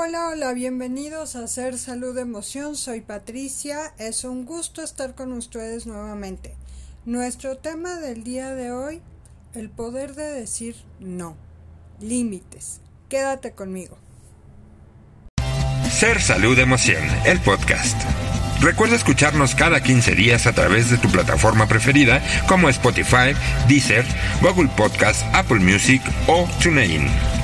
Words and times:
Hola, 0.00 0.28
hola, 0.28 0.52
bienvenidos 0.52 1.34
a 1.34 1.48
Ser 1.48 1.76
Salud 1.76 2.16
Emoción. 2.16 2.76
Soy 2.76 3.00
Patricia. 3.00 3.94
Es 3.98 4.22
un 4.22 4.44
gusto 4.44 4.80
estar 4.80 5.16
con 5.16 5.32
ustedes 5.32 5.88
nuevamente. 5.88 6.54
Nuestro 7.04 7.58
tema 7.58 7.96
del 7.96 8.22
día 8.22 8.54
de 8.54 8.70
hoy, 8.70 9.02
el 9.54 9.70
poder 9.70 10.14
de 10.14 10.30
decir 10.30 10.76
no. 11.00 11.36
Límites. 12.00 12.80
Quédate 13.08 13.54
conmigo. 13.54 13.98
Ser 15.90 16.22
Salud 16.22 16.56
Emoción, 16.56 17.02
el 17.26 17.40
podcast. 17.40 18.00
Recuerda 18.60 18.94
escucharnos 18.94 19.56
cada 19.56 19.82
15 19.82 20.14
días 20.14 20.46
a 20.46 20.52
través 20.52 20.90
de 20.90 20.98
tu 20.98 21.08
plataforma 21.08 21.66
preferida 21.66 22.22
como 22.46 22.68
Spotify, 22.68 23.34
Deezer, 23.66 24.04
Google 24.42 24.70
Podcast, 24.76 25.22
Apple 25.34 25.58
Music 25.58 26.00
o 26.28 26.48
TuneIn. 26.62 27.37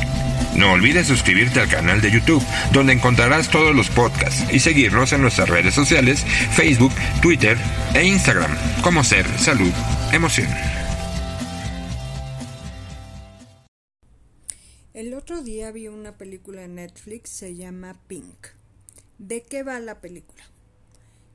No 0.57 0.71
olvides 0.71 1.09
suscribirte 1.09 1.59
al 1.59 1.69
canal 1.69 2.01
de 2.01 2.13
YouTube, 2.13 2.45
donde 2.73 2.93
encontrarás 2.93 3.51
todos 3.51 3.75
los 3.75 3.91
podcasts, 3.91 4.45
y 4.53 4.61
seguirnos 4.61 5.13
en 5.13 5.23
nuestras 5.23 5.49
redes 5.49 5.75
sociales, 5.75 6.25
Facebook, 6.53 6.93
Twitter 7.21 7.59
e 7.95 8.05
Instagram, 8.05 8.57
como 8.83 9.03
Ser 9.03 9.27
Salud 9.39 9.73
Emoción. 10.13 10.49
El 14.93 15.13
otro 15.15 15.43
día 15.43 15.73
vi 15.73 15.89
una 15.89 16.17
película 16.17 16.63
en 16.63 16.77
Netflix, 16.77 17.31
se 17.31 17.57
llama 17.57 17.97
Pink. 18.07 18.47
¿De 19.19 19.43
qué 19.43 19.65
va 19.65 19.81
la 19.81 20.01
película? 20.01 20.45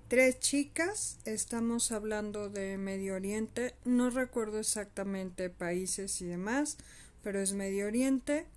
Tres 0.07 0.39
chicas, 0.39 1.19
estamos 1.25 1.91
hablando 1.91 2.49
de 2.49 2.77
Medio 2.77 3.15
Oriente, 3.15 3.75
no 3.83 4.09
recuerdo 4.09 4.59
exactamente 4.59 5.49
países 5.49 6.21
y 6.21 6.25
demás, 6.25 6.77
pero 7.21 7.41
es 7.41 7.51
Medio 7.51 7.85
Oriente 7.85 8.47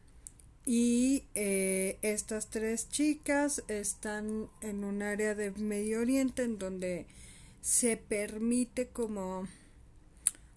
y 0.64 1.24
eh, 1.34 1.98
estas 2.02 2.50
tres 2.50 2.88
chicas 2.88 3.64
están 3.68 4.48
en 4.60 4.84
un 4.84 5.02
área 5.02 5.34
de 5.34 5.50
Medio 5.52 6.00
Oriente 6.00 6.44
en 6.44 6.58
donde 6.58 7.06
se 7.60 7.96
permite 7.96 8.88
como 8.88 9.48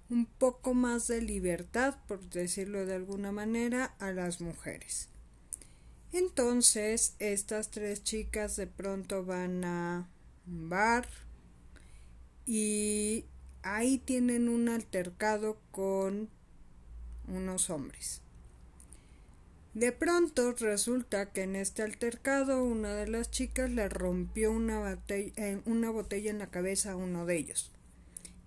un 0.10 0.26
poco 0.26 0.74
más 0.74 1.08
de 1.08 1.22
libertad, 1.22 1.96
por 2.08 2.22
decirlo 2.30 2.86
de 2.86 2.96
alguna 2.96 3.32
manera, 3.32 3.96
a 4.00 4.12
las 4.12 4.42
mujeres. 4.42 5.10
Entonces, 6.14 7.16
estas 7.20 7.72
tres 7.72 8.04
chicas 8.04 8.56
de 8.56 8.68
pronto 8.68 9.26
van 9.26 9.66
a 9.66 10.08
un 10.48 10.70
bar 10.70 11.08
y 12.46 13.26
ahí 13.64 13.98
tienen 13.98 14.48
un 14.48 14.70
altercado 14.70 15.58
con 15.72 16.30
unos 17.28 17.70
hombres. 17.72 18.22
De 19.76 19.92
pronto 19.92 20.54
resulta 20.54 21.34
que 21.34 21.42
en 21.42 21.58
este 21.58 21.84
altercado 21.84 22.64
una 22.64 22.96
de 22.96 23.10
las 23.10 23.30
chicas 23.30 23.70
le 23.70 23.90
rompió 23.90 24.54
una 24.54 24.80
botella, 24.80 26.32
en 26.32 26.40
la 26.40 26.50
cabeza 26.50 26.94
a 26.94 26.96
uno 26.96 27.26
de 27.26 27.36
ellos. 27.36 27.74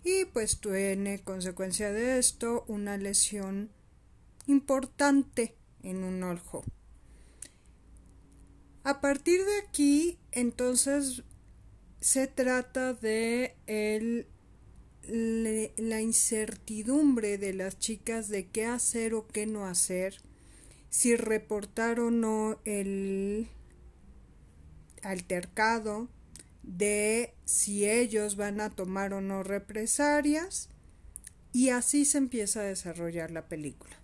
Y 0.02 0.24
pues 0.24 0.58
tiene 0.58 1.22
consecuencia 1.22 1.92
de 1.92 2.18
esto 2.18 2.64
una 2.66 2.96
lesión 2.96 3.68
importante 4.46 5.54
en 5.82 6.02
un 6.02 6.22
ojo. 6.22 6.64
A 8.82 9.02
partir 9.02 9.44
de 9.44 9.58
aquí, 9.68 10.18
entonces 10.32 11.24
se 12.00 12.26
trata 12.26 12.94
de 12.94 13.54
la 15.76 16.00
incertidumbre 16.00 17.36
de 17.36 17.52
las 17.52 17.78
chicas 17.78 18.28
de 18.28 18.48
qué 18.48 18.64
hacer 18.64 19.12
o 19.12 19.28
qué 19.28 19.44
no 19.44 19.66
hacer 19.66 20.26
si 20.90 21.16
reportar 21.16 22.00
o 22.00 22.10
no 22.10 22.60
el 22.64 23.48
altercado, 25.02 26.08
de 26.62 27.34
si 27.44 27.88
ellos 27.88 28.36
van 28.36 28.60
a 28.60 28.70
tomar 28.70 29.14
o 29.14 29.20
no 29.20 29.42
represalias 29.42 30.68
y 31.52 31.70
así 31.70 32.04
se 32.04 32.18
empieza 32.18 32.60
a 32.60 32.64
desarrollar 32.64 33.30
la 33.30 33.48
película. 33.48 33.98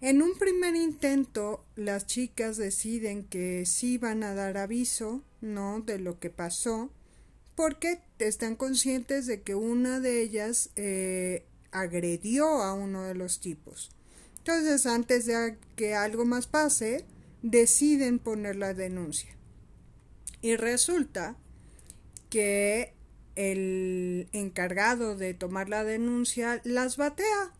En 0.00 0.20
un 0.20 0.34
primer 0.36 0.76
intento, 0.76 1.64
las 1.76 2.06
chicas 2.06 2.58
deciden 2.58 3.24
que 3.24 3.64
sí 3.64 3.96
van 3.96 4.22
a 4.22 4.34
dar 4.34 4.58
aviso, 4.58 5.24
¿no? 5.40 5.80
De 5.80 5.98
lo 5.98 6.20
que 6.20 6.28
pasó, 6.28 6.90
porque 7.54 8.02
están 8.18 8.54
conscientes 8.54 9.26
de 9.26 9.40
que 9.40 9.54
una 9.54 10.00
de 10.00 10.20
ellas 10.20 10.70
eh, 10.76 11.46
agredió 11.70 12.46
a 12.62 12.74
uno 12.74 13.04
de 13.04 13.14
los 13.14 13.40
tipos. 13.40 13.90
Entonces, 14.46 14.84
antes 14.84 15.24
de 15.24 15.56
que 15.74 15.94
algo 15.94 16.26
más 16.26 16.46
pase, 16.46 17.06
deciden 17.40 18.18
poner 18.18 18.56
la 18.56 18.74
denuncia. 18.74 19.30
Y 20.42 20.56
resulta 20.56 21.38
que 22.28 22.92
el 23.36 24.28
encargado 24.32 25.16
de 25.16 25.32
tomar 25.32 25.70
la 25.70 25.82
denuncia 25.82 26.60
las 26.64 26.98
batea 26.98 27.54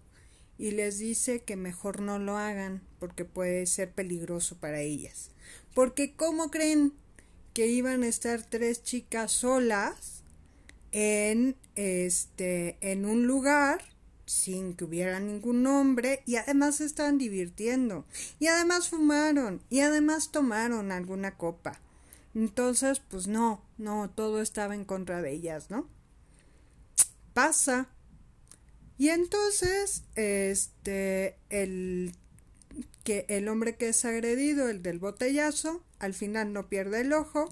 y 0.58 0.72
les 0.72 0.98
dice 0.98 1.40
que 1.40 1.56
mejor 1.56 2.02
no 2.02 2.18
lo 2.18 2.36
hagan 2.36 2.82
porque 2.98 3.24
puede 3.24 3.64
ser 3.64 3.90
peligroso 3.90 4.58
para 4.60 4.82
ellas. 4.82 5.30
Porque 5.72 6.14
¿cómo 6.14 6.50
creen 6.50 6.92
que 7.54 7.66
iban 7.66 8.02
a 8.02 8.08
estar 8.08 8.42
tres 8.42 8.82
chicas 8.82 9.32
solas 9.32 10.22
en 10.92 11.56
este 11.76 12.76
en 12.82 13.06
un 13.06 13.26
lugar 13.26 13.93
sin 14.26 14.74
que 14.74 14.84
hubiera 14.84 15.20
ningún 15.20 15.62
nombre 15.62 16.22
y 16.26 16.36
además 16.36 16.76
se 16.76 16.84
estaban 16.84 17.18
divirtiendo 17.18 18.04
y 18.38 18.46
además 18.46 18.88
fumaron 18.88 19.62
y 19.70 19.80
además 19.80 20.32
tomaron 20.32 20.92
alguna 20.92 21.36
copa. 21.36 21.80
Entonces, 22.34 23.00
pues 23.00 23.28
no, 23.28 23.62
no, 23.78 24.10
todo 24.10 24.42
estaba 24.42 24.74
en 24.74 24.84
contra 24.84 25.22
de 25.22 25.32
ellas, 25.32 25.70
¿no? 25.70 25.88
Pasa. 27.32 27.88
Y 28.98 29.08
entonces, 29.08 30.04
este, 30.14 31.36
el 31.50 32.14
que 33.04 33.26
el 33.28 33.48
hombre 33.48 33.76
que 33.76 33.90
es 33.90 34.04
agredido, 34.04 34.68
el 34.68 34.82
del 34.82 34.98
botellazo, 34.98 35.84
al 35.98 36.14
final 36.14 36.52
no 36.52 36.68
pierde 36.68 37.02
el 37.02 37.12
ojo, 37.12 37.48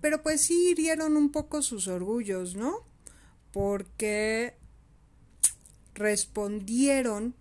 pero 0.00 0.22
pues 0.22 0.40
sí 0.40 0.70
hirieron 0.70 1.16
un 1.16 1.30
poco 1.30 1.62
sus 1.62 1.86
orgullos, 1.86 2.56
¿no? 2.56 2.86
Porque 3.52 4.54
respondieron 5.94 7.34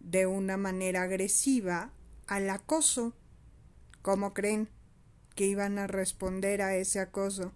de 0.00 0.26
una 0.26 0.56
manera 0.56 1.02
agresiva 1.02 1.92
al 2.26 2.48
acoso. 2.50 3.14
¿Cómo 4.02 4.34
creen 4.34 4.68
que 5.34 5.46
iban 5.46 5.78
a 5.78 5.86
responder 5.86 6.62
a 6.62 6.76
ese 6.76 7.00
acoso? 7.00 7.52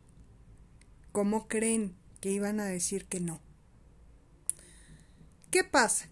¿Cómo 1.12 1.48
creen 1.48 1.96
que 2.20 2.30
iban 2.30 2.60
a 2.60 2.66
decir 2.66 3.06
que 3.06 3.20
no? 3.20 3.40
¿Qué 5.50 5.64
pasa? 5.64 6.08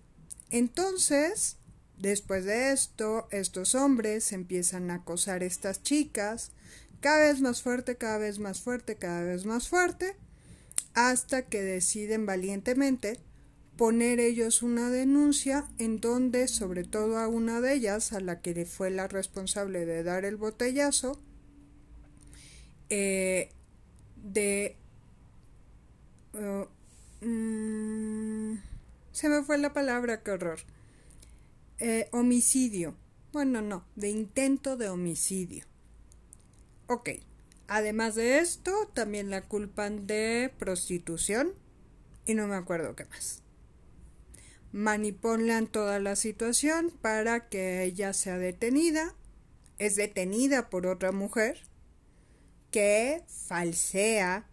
Entonces, 0.51 1.57
después 1.99 2.45
de 2.45 2.73
esto, 2.73 3.29
estos 3.31 3.75
hombres 3.75 4.33
empiezan 4.33 4.91
a 4.91 4.97
acosar 4.97 5.43
a 5.43 5.47
estas 5.47 5.83
chicas, 5.83 6.53
cada 7.01 7.27
vez 7.27 7.41
más 7.41 7.63
fuerte, 7.63 7.97
cada 7.97 8.19
vez 8.19 8.39
más 8.39 8.61
fuerte, 8.63 8.97
cada 8.97 9.23
vez 9.23 9.45
más 9.45 9.69
fuerte, 9.69 10.17
hasta 10.95 11.43
que 11.43 11.63
deciden 11.63 12.27
valientemente 12.27 13.21
poner 13.79 14.19
ellos 14.19 14.65
una 14.65 14.91
denuncia 14.91 15.69
en 15.79 16.01
donde, 16.01 16.49
sobre 16.49 16.83
todo 16.83 17.17
a 17.17 17.29
una 17.29 17.61
de 17.61 17.75
ellas, 17.75 18.13
a 18.13 18.19
la 18.19 18.43
que 18.43 18.67
fue 18.67 18.91
la 18.91 19.07
responsable 19.07 19.87
de 19.87 20.03
dar 20.03 20.25
el 20.25 20.37
botellazo, 20.37 21.19
eh, 22.91 23.51
de... 24.17 24.77
Uh, 26.35 27.25
mm, 27.25 28.61
se 29.13 29.29
me 29.29 29.45
fue 29.45 29.59
la 29.59 29.73
palabra, 29.73 30.25
qué 30.25 30.33
horror. 30.33 30.59
Eh, 31.79 32.09
homicidio. 32.11 32.97
Bueno, 33.33 33.63
no, 33.63 33.85
de 33.95 34.11
intento 34.11 34.77
de 34.77 34.89
homicidio. 34.89 35.65
Ok. 36.89 37.11
Además 37.69 38.17
de 38.17 38.41
esto, 38.41 38.91
también 38.93 39.31
la 39.31 39.43
culpan 39.43 40.09
de 40.09 40.53
prostitución 40.59 41.53
y 42.27 42.35
no 42.35 42.49
me 42.49 42.57
acuerdo 42.57 42.97
qué 42.97 43.05
más 43.05 43.43
manipulan 44.73 45.67
toda 45.67 45.99
la 45.99 46.17
situación 46.17 46.91
para 47.03 47.49
que 47.49 47.83
ella 47.85 48.13
sea 48.13 48.39
detenida. 48.39 49.15
Es 49.79 49.97
detenida 49.97 50.71
por 50.71 50.87
otra 50.87 51.13
mujer 51.13 51.59
que 52.71 53.23
falsea 53.27 54.47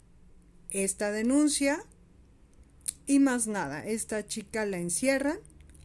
esta 0.70 1.12
denuncia 1.12 1.84
y 3.08 3.20
más 3.20 3.48
nada, 3.48 3.86
esta 3.86 4.26
chica 4.26 4.66
la 4.66 4.78
encierran. 4.78 5.40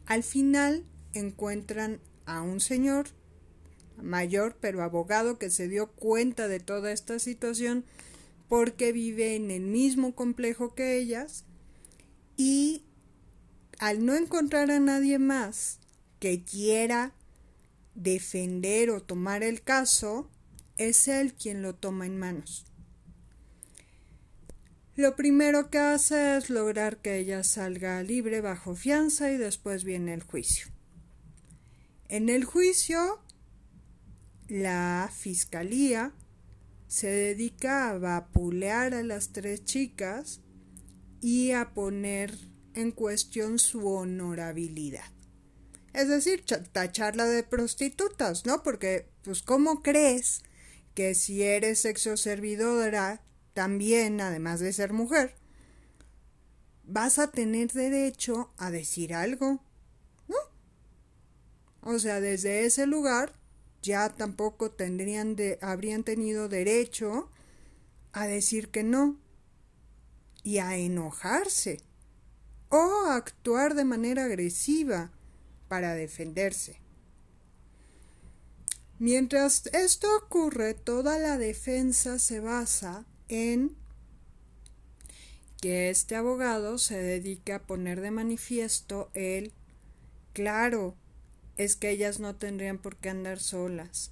Al 0.05 0.23
final 0.23 0.85
encuentran 1.13 1.99
a 2.25 2.41
un 2.41 2.59
señor 2.59 3.07
mayor 4.01 4.57
pero 4.59 4.81
abogado 4.81 5.37
que 5.37 5.49
se 5.49 5.67
dio 5.67 5.87
cuenta 5.91 6.47
de 6.47 6.59
toda 6.59 6.91
esta 6.91 7.19
situación 7.19 7.85
porque 8.49 8.91
vive 8.91 9.35
en 9.35 9.51
el 9.51 9.61
mismo 9.61 10.15
complejo 10.15 10.73
que 10.73 10.97
ellas 10.97 11.45
y 12.37 12.83
al 13.81 14.05
no 14.05 14.15
encontrar 14.15 14.69
a 14.69 14.79
nadie 14.79 15.17
más 15.17 15.79
que 16.19 16.43
quiera 16.43 17.15
defender 17.95 18.91
o 18.91 19.01
tomar 19.01 19.41
el 19.41 19.63
caso, 19.63 20.29
es 20.77 21.07
él 21.07 21.33
quien 21.33 21.63
lo 21.63 21.73
toma 21.73 22.05
en 22.05 22.19
manos. 22.19 22.67
Lo 24.95 25.15
primero 25.15 25.71
que 25.71 25.79
hace 25.79 26.37
es 26.37 26.51
lograr 26.51 27.01
que 27.01 27.17
ella 27.17 27.43
salga 27.43 28.03
libre 28.03 28.39
bajo 28.39 28.75
fianza 28.75 29.31
y 29.31 29.37
después 29.37 29.83
viene 29.83 30.13
el 30.13 30.21
juicio. 30.21 30.67
En 32.07 32.29
el 32.29 32.45
juicio, 32.45 33.19
la 34.47 35.09
fiscalía 35.11 36.13
se 36.87 37.07
dedica 37.07 37.89
a 37.89 37.97
vapulear 37.97 38.93
a 38.93 39.01
las 39.01 39.31
tres 39.31 39.65
chicas 39.65 40.39
y 41.19 41.53
a 41.53 41.73
poner 41.73 42.50
en 42.75 42.91
cuestión 42.91 43.59
su 43.59 43.87
honorabilidad. 43.87 45.11
Es 45.93 46.07
decir, 46.07 46.45
tacharla 46.71 47.25
de 47.25 47.43
prostitutas, 47.43 48.45
¿no? 48.45 48.63
Porque, 48.63 49.09
pues, 49.23 49.41
¿cómo 49.41 49.81
crees 49.81 50.41
que 50.93 51.15
si 51.15 51.43
eres 51.43 51.79
sexo 51.79 52.15
servidora, 52.17 53.21
también, 53.53 54.21
además 54.21 54.61
de 54.61 54.71
ser 54.71 54.93
mujer, 54.93 55.35
vas 56.83 57.19
a 57.19 57.31
tener 57.31 57.71
derecho 57.71 58.53
a 58.57 58.71
decir 58.71 59.13
algo? 59.13 59.61
¿No? 60.27 60.37
O 61.81 61.99
sea, 61.99 62.21
desde 62.21 62.65
ese 62.65 62.87
lugar 62.87 63.33
ya 63.81 64.09
tampoco 64.09 64.71
tendrían 64.71 65.35
de, 65.35 65.57
habrían 65.61 66.03
tenido 66.03 66.47
derecho 66.47 67.29
a 68.13 68.27
decir 68.27 68.69
que 68.69 68.83
no 68.83 69.19
y 70.43 70.59
a 70.59 70.77
enojarse 70.77 71.81
o 72.71 73.05
actuar 73.09 73.75
de 73.75 73.85
manera 73.85 74.25
agresiva 74.25 75.11
para 75.67 75.93
defenderse. 75.93 76.79
Mientras 78.97 79.67
esto 79.73 80.07
ocurre, 80.17 80.73
toda 80.73 81.17
la 81.19 81.37
defensa 81.37 82.19
se 82.19 82.39
basa 82.39 83.05
en 83.29 83.75
que 85.61 85.89
este 85.89 86.15
abogado 86.15 86.77
se 86.77 86.97
dedica 86.97 87.55
a 87.55 87.61
poner 87.61 88.01
de 88.01 88.11
manifiesto 88.11 89.09
el 89.13 89.53
claro, 90.33 90.95
es 91.57 91.75
que 91.75 91.89
ellas 91.89 92.19
no 92.19 92.35
tendrían 92.35 92.77
por 92.77 92.95
qué 92.97 93.09
andar 93.09 93.39
solas. 93.39 94.11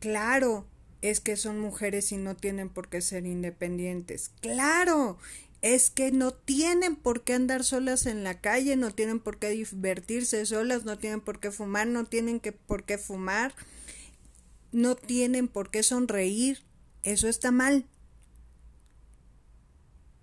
Claro, 0.00 0.66
es 1.02 1.20
que 1.20 1.36
son 1.36 1.60
mujeres 1.60 2.12
y 2.12 2.16
no 2.16 2.36
tienen 2.36 2.68
por 2.68 2.88
qué 2.88 3.00
ser 3.00 3.26
independientes. 3.26 4.32
Claro, 4.40 5.18
es 5.60 5.90
que 5.90 6.12
no 6.12 6.32
tienen 6.32 6.94
por 6.94 7.24
qué 7.24 7.34
andar 7.34 7.64
solas 7.64 8.06
en 8.06 8.22
la 8.22 8.40
calle, 8.40 8.76
no 8.76 8.92
tienen 8.92 9.18
por 9.18 9.38
qué 9.38 9.50
divertirse 9.50 10.46
solas, 10.46 10.84
no 10.84 10.98
tienen 10.98 11.20
por 11.20 11.40
qué 11.40 11.50
fumar, 11.50 11.86
no 11.86 12.04
tienen 12.04 12.38
que, 12.38 12.52
por 12.52 12.84
qué 12.84 12.96
fumar, 12.96 13.54
no 14.70 14.94
tienen 14.94 15.48
por 15.48 15.70
qué 15.70 15.82
sonreír. 15.82 16.62
Eso 17.02 17.28
está 17.28 17.50
mal. 17.50 17.86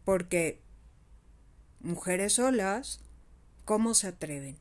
Porque 0.06 0.62
mujeres 1.80 2.34
solas, 2.34 3.02
¿cómo 3.66 3.94
se 3.94 4.08
atreven? 4.08 4.58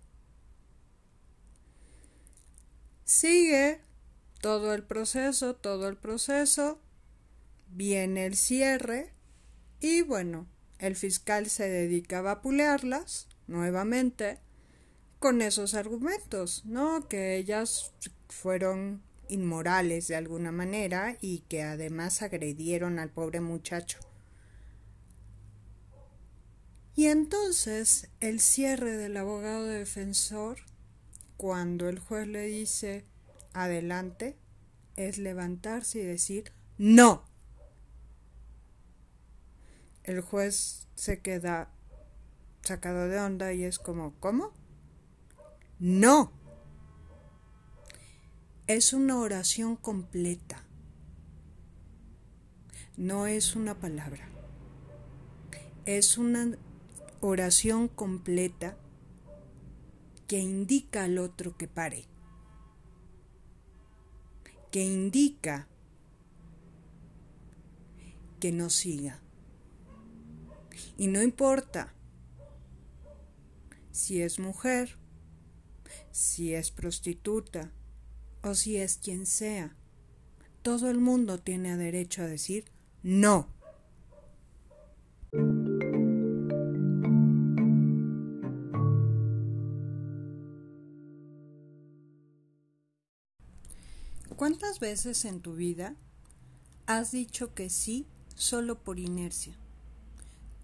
Sigue 3.05 3.81
todo 4.41 4.75
el 4.75 4.82
proceso, 4.82 5.55
todo 5.55 5.88
el 5.88 5.97
proceso, 5.97 6.81
viene 7.69 8.26
el 8.26 8.37
cierre 8.37 9.12
y 9.81 10.03
bueno, 10.03 10.47
el 10.87 10.97
fiscal 10.97 11.49
se 11.49 11.69
dedica 11.69 12.19
a 12.19 12.23
vapulearlas 12.23 13.27
nuevamente 13.47 14.39
con 15.19 15.41
esos 15.41 15.73
argumentos, 15.73 16.63
¿no? 16.67 17.09
Que 17.09 17.37
ellas 17.37 17.93
fueron 18.29 19.03
inmorales 19.29 20.09
de 20.09 20.17
alguna 20.17 20.53
manera 20.53 21.17
y 21.23 21.39
que 21.49 21.63
además 21.63 22.21
agredieron 22.21 22.99
al 22.99 23.09
pobre 23.09 23.41
muchacho. 23.41 23.99
Y 26.95 27.07
entonces 27.07 28.11
el 28.21 28.41
cierre 28.41 28.99
del 28.99 29.17
abogado 29.17 29.65
defensor, 29.65 30.59
cuando 31.39 31.89
el 31.89 31.99
juez 31.99 32.29
le 32.29 32.43
dice 32.43 33.07
adelante, 33.55 34.37
es 34.97 35.17
levantarse 35.17 36.01
y 36.01 36.05
decir 36.05 36.53
no 36.77 37.25
el 40.05 40.21
juez 40.21 40.87
se 40.95 41.21
queda 41.21 41.71
sacado 42.62 43.09
de 43.09 43.19
onda 43.19 43.53
y 43.53 43.65
es 43.65 43.79
como, 43.79 44.15
¿cómo? 44.21 44.53
No. 45.79 46.33
Es 48.67 48.93
una 48.93 49.19
oración 49.19 49.77
completa. 49.77 50.62
No 52.97 53.27
es 53.27 53.56
una 53.56 53.75
palabra. 53.75 54.29
Es 55.87 56.17
una 56.17 56.57
oración 57.21 57.89
completa 57.89 58.77
que 60.29 60.39
indica 60.39 61.05
al 61.05 61.19
otro 61.19 61.57
que 61.57 61.67
pare. 61.67 62.05
Que 64.71 64.85
indica 64.85 65.67
que 68.41 68.53
no 68.53 68.71
siga. 68.71 69.24
Y 70.97 71.09
no 71.09 71.23
importa 71.23 71.95
si 73.91 74.23
es 74.23 74.39
mujer, 74.39 74.97
si 76.11 76.55
es 76.55 76.71
prostituta 76.71 77.73
o 78.43 78.55
si 78.55 78.77
es 78.77 78.97
quien 78.97 79.27
sea. 79.27 79.77
Todo 80.63 80.91
el 80.91 80.99
mundo 80.99 81.39
tiene 81.39 81.77
derecho 81.77 82.23
a 82.23 82.27
decir 82.27 82.65
no. 83.03 83.49
¿Cuántas 94.37 94.81
veces 94.81 95.25
en 95.25 95.41
tu 95.41 95.55
vida 95.55 95.97
has 96.87 97.13
dicho 97.13 97.55
que 97.55 97.71
sí 97.71 98.07
solo 98.35 98.83
por 98.83 98.99
inercia? 98.99 99.57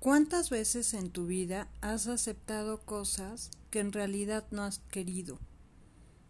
¿Cuántas 0.00 0.48
veces 0.48 0.94
en 0.94 1.10
tu 1.10 1.26
vida 1.26 1.68
has 1.82 2.06
aceptado 2.06 2.80
cosas 2.80 3.50
que 3.70 3.80
en 3.80 3.92
realidad 3.92 4.46
no 4.50 4.62
has 4.62 4.78
querido? 4.78 5.38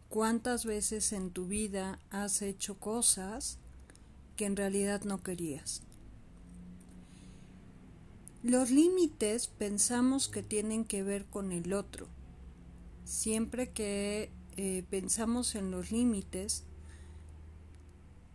¿Cuántas 0.09 0.65
veces 0.65 1.13
en 1.13 1.31
tu 1.31 1.47
vida 1.47 2.01
has 2.11 2.43
hecho 2.43 2.81
cosas 2.81 3.59
que 4.35 4.47
en 4.47 4.57
realidad 4.57 5.05
no 5.05 5.23
querías? 5.23 5.83
Los 8.43 8.73
límites 8.73 9.47
pensamos 9.47 10.27
que 10.27 10.43
tienen 10.43 10.85
que 10.85 11.05
ver 11.05 11.27
con 11.27 11.53
el 11.53 11.73
otro. 11.73 12.09
Siempre 13.05 13.71
que 13.71 14.33
eh, 14.57 14.83
pensamos 14.91 15.55
en 15.55 15.71
los 15.71 15.93
límites, 15.93 16.65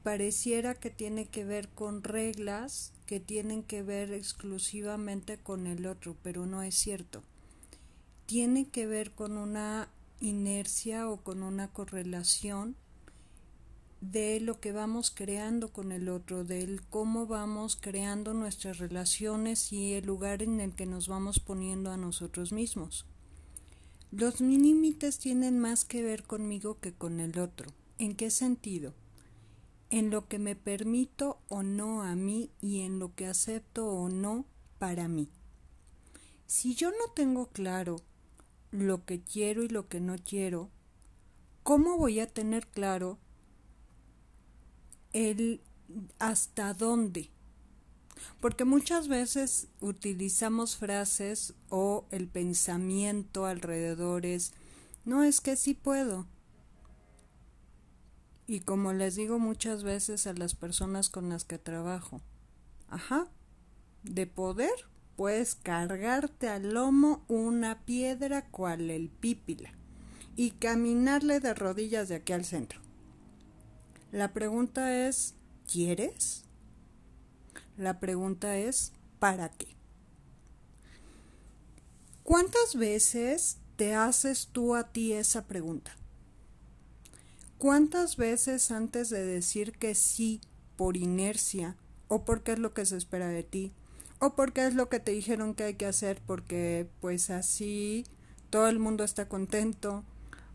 pareciera 0.02 0.76
que 0.76 0.92
tiene 0.92 1.26
que 1.26 1.44
ver 1.44 1.68
con 1.68 2.04
reglas 2.04 2.94
que 3.06 3.20
tienen 3.20 3.64
que 3.64 3.84
ver 3.84 4.12
exclusivamente 4.12 5.38
con 5.38 5.68
el 5.68 5.86
otro, 5.86 6.16
pero 6.22 6.46
no 6.46 6.64
es 6.64 6.76
cierto. 6.76 7.24
Tiene 8.26 8.68
que 8.68 8.88
ver 8.88 9.12
con 9.12 9.38
una 9.38 9.90
inercia 10.20 11.10
o 11.10 11.18
con 11.18 11.44
una 11.44 11.68
correlación 11.68 12.76
de 14.02 14.40
lo 14.40 14.60
que 14.60 14.72
vamos 14.72 15.12
creando 15.12 15.72
con 15.72 15.92
el 15.92 16.10
otro, 16.10 16.44
del 16.44 16.82
cómo 16.84 17.28
vamos 17.28 17.78
creando 17.80 18.34
nuestras 18.34 18.78
relaciones 18.78 19.72
y 19.72 19.94
el 19.94 20.06
lugar 20.06 20.42
en 20.44 20.60
el 20.60 20.74
que 20.74 20.86
nos 20.86 21.08
vamos 21.08 21.40
poniendo 21.40 21.92
a 21.92 21.98
nosotros 21.98 22.52
mismos. 22.52 23.06
Los 24.12 24.40
límites 24.40 25.20
tienen 25.20 25.60
más 25.60 25.86
que 25.86 26.04
ver 26.04 26.24
conmigo 26.24 26.80
que 26.80 26.94
con 26.94 27.20
el 27.20 27.40
otro. 27.40 27.72
¿En 27.98 28.16
qué 28.16 28.30
sentido? 28.30 28.94
En 29.92 30.10
lo 30.10 30.28
que 30.28 30.40
me 30.40 30.56
permito 30.56 31.40
o 31.50 31.64
no 31.64 32.04
a 32.04 32.16
mí 32.16 32.52
y 32.62 32.82
en 32.82 33.00
lo 33.00 33.16
que 33.16 33.28
acepto 33.28 33.88
o 33.88 34.10
no 34.10 34.46
para 34.80 35.08
mí. 35.08 35.30
Si 36.48 36.76
yo 36.76 36.92
no 36.92 37.12
tengo 37.16 37.48
claro 37.48 37.98
lo 38.72 39.06
que 39.06 39.22
quiero 39.22 39.64
y 39.64 39.68
lo 39.68 39.88
que 39.88 40.00
no 40.00 40.16
quiero, 40.18 40.70
¿cómo 41.64 41.98
voy 41.98 42.20
a 42.20 42.28
tener 42.28 42.68
claro 42.68 43.18
el 45.14 45.62
hasta 46.20 46.74
dónde? 46.74 47.30
Porque 48.40 48.66
muchas 48.66 49.08
veces 49.08 49.68
utilizamos 49.82 50.78
frases 50.78 51.54
o 51.70 52.06
el 52.12 52.28
pensamiento 52.28 53.46
alrededor 53.46 54.26
es, 54.26 54.54
no 55.04 55.24
es 55.24 55.42
que 55.42 55.56
sí 55.56 55.74
puedo, 55.74 56.28
y 58.48 58.60
como 58.62 58.94
les 58.94 59.16
digo 59.16 59.40
muchas 59.40 59.84
veces 59.84 60.28
a 60.28 60.34
las 60.34 60.56
personas 60.56 61.10
con 61.10 61.30
las 61.30 61.46
que 61.46 61.58
trabajo, 61.58 62.22
ajá, 62.90 63.28
de 64.04 64.28
poder 64.28 64.74
puedes 65.16 65.56
cargarte 65.56 66.50
al 66.50 66.74
lomo 66.74 67.24
una 67.28 67.86
piedra 67.86 68.46
cual 68.50 68.90
el 68.90 69.10
pípila 69.10 69.72
y 70.36 70.52
caminarle 70.52 71.40
de 71.40 71.54
rodillas 71.54 72.10
de 72.10 72.16
aquí 72.16 72.34
al 72.34 72.46
centro. 72.46 72.82
La 74.12 74.34
pregunta 74.34 75.08
es, 75.08 75.34
¿quieres? 75.72 76.44
La 77.78 78.00
pregunta 78.00 78.58
es, 78.58 78.94
¿para 79.20 79.50
qué? 79.50 79.68
¿Cuántas 82.24 82.76
veces 82.76 83.58
te 83.76 83.94
haces 83.94 84.48
tú 84.52 84.76
a 84.76 84.92
ti 84.92 85.14
esa 85.14 85.46
pregunta? 85.46 85.96
¿Cuántas 87.58 88.18
veces 88.18 88.72
antes 88.72 89.10
de 89.10 89.26
decir 89.26 89.74
que 89.74 89.96
sí 89.96 90.42
por 90.76 90.98
inercia 90.98 91.78
o 92.08 92.26
porque 92.26 92.54
es 92.54 92.60
lo 92.60 92.74
que 92.74 92.86
se 92.86 92.98
espera 92.98 93.30
de 93.30 93.44
ti 93.44 93.72
o 94.20 94.36
porque 94.36 94.66
es 94.68 94.76
lo 94.76 94.90
que 94.90 95.00
te 95.00 95.12
dijeron 95.12 95.54
que 95.54 95.64
hay 95.64 95.74
que 95.76 95.86
hacer 95.86 96.22
porque 96.26 96.88
pues 97.00 97.30
así 97.30 98.06
todo 98.50 98.68
el 98.68 98.80
mundo 98.80 99.04
está 99.04 99.28
contento 99.28 100.04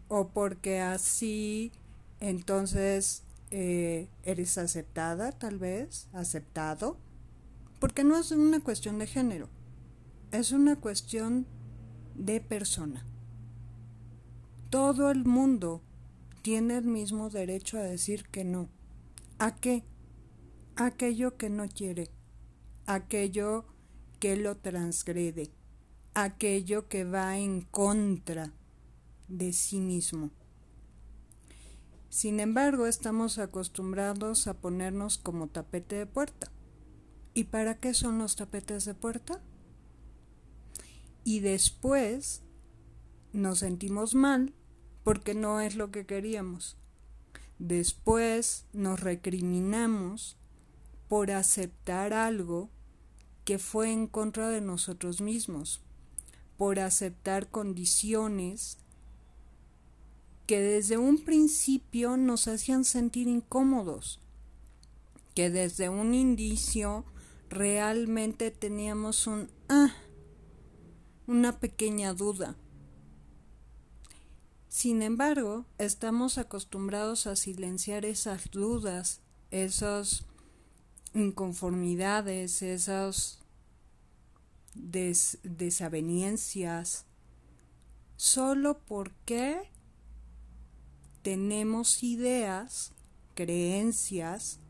o 0.08 0.28
porque 0.28 0.80
así 0.80 1.72
entonces 2.20 3.22
eh, 3.50 4.08
eres 4.22 4.58
aceptada 4.58 5.32
tal 5.32 5.58
vez, 5.58 6.08
aceptado, 6.12 6.98
porque 7.80 8.04
no 8.04 8.16
es 8.18 8.30
una 8.30 8.60
cuestión 8.60 8.98
de 8.98 9.06
género, 9.06 9.48
es 10.32 10.52
una 10.52 10.76
cuestión 10.76 11.46
de 12.14 12.40
persona. 12.40 13.04
Todo 14.68 15.10
el 15.10 15.24
mundo 15.24 15.82
tiene 16.42 16.78
el 16.78 16.84
mismo 16.84 17.30
derecho 17.30 17.78
a 17.78 17.82
decir 17.82 18.28
que 18.28 18.44
no. 18.44 18.68
¿A 19.38 19.56
qué? 19.56 19.84
Aquello 20.76 21.36
que 21.36 21.50
no 21.50 21.68
quiere, 21.68 22.10
aquello 22.86 23.66
que 24.18 24.36
lo 24.36 24.56
transgrede, 24.56 25.50
aquello 26.14 26.88
que 26.88 27.04
va 27.04 27.38
en 27.38 27.62
contra 27.62 28.52
de 29.28 29.52
sí 29.52 29.80
mismo. 29.80 30.30
Sin 32.08 32.40
embargo, 32.40 32.86
estamos 32.86 33.38
acostumbrados 33.38 34.46
a 34.46 34.54
ponernos 34.54 35.18
como 35.18 35.48
tapete 35.48 35.96
de 35.96 36.06
puerta. 36.06 36.50
¿Y 37.34 37.44
para 37.44 37.78
qué 37.78 37.94
son 37.94 38.18
los 38.18 38.36
tapetes 38.36 38.84
de 38.84 38.94
puerta? 38.94 39.40
y 41.24 41.40
después 41.40 42.42
nos 43.32 43.60
sentimos 43.60 44.14
mal 44.14 44.54
porque 45.10 45.34
no 45.34 45.60
es 45.60 45.74
lo 45.74 45.90
que 45.90 46.06
queríamos. 46.06 46.76
Después 47.58 48.64
nos 48.72 49.00
recriminamos 49.00 50.36
por 51.08 51.32
aceptar 51.32 52.12
algo 52.12 52.70
que 53.44 53.58
fue 53.58 53.90
en 53.90 54.06
contra 54.06 54.50
de 54.50 54.60
nosotros 54.60 55.20
mismos, 55.20 55.80
por 56.56 56.78
aceptar 56.78 57.48
condiciones 57.48 58.78
que 60.46 60.60
desde 60.60 60.96
un 60.96 61.18
principio 61.24 62.16
nos 62.16 62.46
hacían 62.46 62.84
sentir 62.84 63.26
incómodos, 63.26 64.20
que 65.34 65.50
desde 65.50 65.88
un 65.88 66.14
indicio 66.14 67.04
realmente 67.48 68.52
teníamos 68.52 69.26
un 69.26 69.50
ah, 69.68 69.92
una 71.26 71.58
pequeña 71.58 72.14
duda. 72.14 72.54
Sin 74.70 75.02
embargo, 75.02 75.66
estamos 75.78 76.38
acostumbrados 76.38 77.26
a 77.26 77.34
silenciar 77.34 78.04
esas 78.04 78.52
dudas, 78.52 79.20
esas 79.50 80.24
inconformidades, 81.12 82.62
esas 82.62 83.40
desavenencias, 84.72 87.04
solo 88.16 88.78
porque 88.78 89.68
tenemos 91.22 92.04
ideas, 92.04 92.92
creencias 93.34 94.60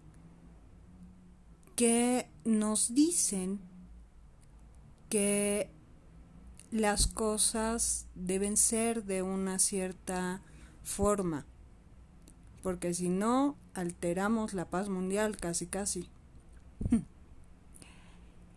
que 1.76 2.26
nos 2.46 2.94
dicen 2.94 3.60
que 5.10 5.68
las 6.70 7.06
cosas 7.06 8.06
deben 8.14 8.56
ser 8.56 9.04
de 9.04 9.22
una 9.22 9.58
cierta 9.58 10.40
forma, 10.82 11.46
porque 12.62 12.94
si 12.94 13.08
no, 13.08 13.56
alteramos 13.74 14.54
la 14.54 14.68
paz 14.70 14.88
mundial 14.88 15.36
casi 15.36 15.66
casi. 15.66 16.08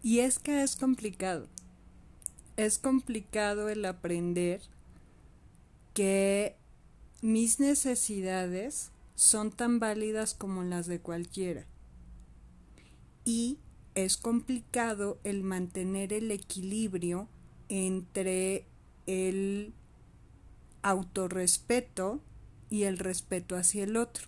y 0.03 0.20
es 0.20 0.39
que 0.39 0.62
es 0.62 0.75
complicado. 0.75 1.48
Es 2.55 2.77
complicado 2.77 3.70
el 3.70 3.84
aprender 3.86 4.62
que 5.93 6.55
mis 7.22 7.60
necesidades 7.60 8.91
son 9.15 9.51
tan 9.51 9.79
válidas 9.79 10.34
como 10.34 10.63
las 10.63 10.86
de 10.86 11.00
cualquiera. 11.00 11.65
Y 13.25 13.58
es 13.96 14.17
complicado 14.17 15.20
el 15.24 15.43
mantener 15.43 16.13
el 16.13 16.29
equilibrio 16.32 17.27
entre 17.70 18.65
el 19.05 19.74
autorrespeto 20.82 22.22
y 22.70 22.84
el 22.84 22.98
respeto 22.98 23.55
hacia 23.55 23.84
el 23.84 23.98
otro. 23.98 24.27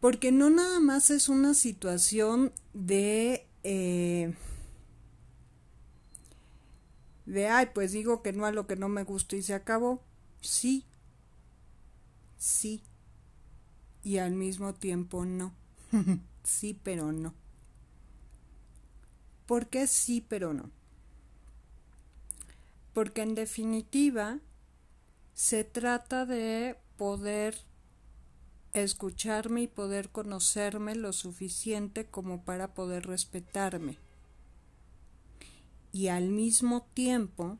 Porque 0.00 0.32
no 0.32 0.50
nada 0.50 0.80
más 0.80 1.10
es 1.10 1.28
una 1.28 1.54
situación 1.54 2.52
de... 2.74 3.46
Eh, 3.64 4.34
de, 7.26 7.48
ay, 7.48 7.68
pues 7.74 7.92
digo 7.92 8.22
que 8.22 8.32
no 8.32 8.46
a 8.46 8.52
lo 8.52 8.66
que 8.66 8.76
no 8.76 8.88
me 8.88 9.02
gusta 9.02 9.36
y 9.36 9.42
se 9.42 9.54
acabó. 9.54 10.00
Sí, 10.40 10.84
sí. 12.38 12.82
Y 14.04 14.18
al 14.18 14.32
mismo 14.32 14.74
tiempo 14.74 15.24
no. 15.24 15.52
sí, 16.44 16.78
pero 16.82 17.10
no. 17.12 17.34
¿Por 19.46 19.66
qué 19.68 19.86
sí, 19.86 20.24
pero 20.28 20.52
no? 20.54 20.70
Porque 22.96 23.20
en 23.20 23.34
definitiva 23.34 24.40
se 25.34 25.64
trata 25.64 26.24
de 26.24 26.78
poder 26.96 27.58
escucharme 28.72 29.64
y 29.64 29.66
poder 29.66 30.08
conocerme 30.08 30.94
lo 30.94 31.12
suficiente 31.12 32.06
como 32.06 32.42
para 32.46 32.72
poder 32.72 33.06
respetarme. 33.06 33.98
Y 35.92 36.08
al 36.08 36.30
mismo 36.30 36.86
tiempo, 36.94 37.58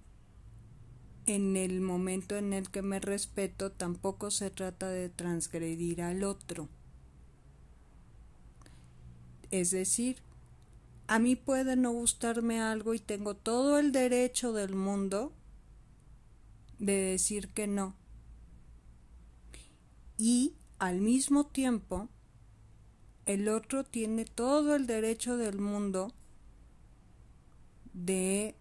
en 1.26 1.58
el 1.58 1.82
momento 1.82 2.38
en 2.38 2.54
el 2.54 2.70
que 2.70 2.80
me 2.80 2.98
respeto, 2.98 3.70
tampoco 3.70 4.30
se 4.30 4.48
trata 4.50 4.88
de 4.88 5.10
transgredir 5.10 6.00
al 6.00 6.24
otro. 6.24 6.70
Es 9.50 9.70
decir, 9.70 10.22
a 11.08 11.18
mí 11.18 11.36
puede 11.36 11.76
no 11.76 11.92
gustarme 11.92 12.60
algo 12.60 12.94
y 12.94 12.98
tengo 12.98 13.34
todo 13.34 13.78
el 13.78 13.92
derecho 13.92 14.52
del 14.52 14.74
mundo 14.74 15.32
de 16.78 16.92
decir 16.92 17.48
que 17.48 17.66
no. 17.66 17.94
Y 20.18 20.54
al 20.78 21.00
mismo 21.00 21.46
tiempo, 21.46 22.08
el 23.24 23.48
otro 23.48 23.84
tiene 23.84 24.24
todo 24.24 24.74
el 24.74 24.86
derecho 24.86 25.36
del 25.36 25.58
mundo 25.58 26.12
de 27.92 28.54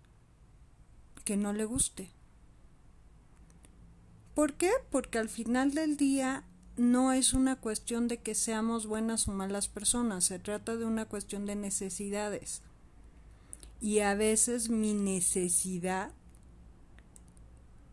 que 1.24 1.38
no 1.38 1.54
le 1.54 1.66
guste. 1.66 2.12
¿Por 4.34 4.54
qué? 4.54 4.72
Porque 4.92 5.18
al 5.18 5.30
final 5.30 5.74
del 5.74 5.98
día 5.98 6.44
no 6.78 7.14
es 7.14 7.34
una 7.34 7.56
cuestión 7.56 8.08
de 8.08 8.18
que 8.18 8.36
seamos 8.36 8.86
buenas 8.88 9.28
o 9.28 9.32
malas 9.32 9.68
personas, 9.68 10.26
se 10.26 10.40
trata 10.40 10.76
de 10.76 10.86
una 10.86 11.06
cuestión 11.06 11.46
de 11.46 11.56
necesidades. 11.56 12.62
Y 13.80 14.00
a 14.00 14.16
veces 14.16 14.70
mi 14.70 14.94
necesidad 14.94 16.12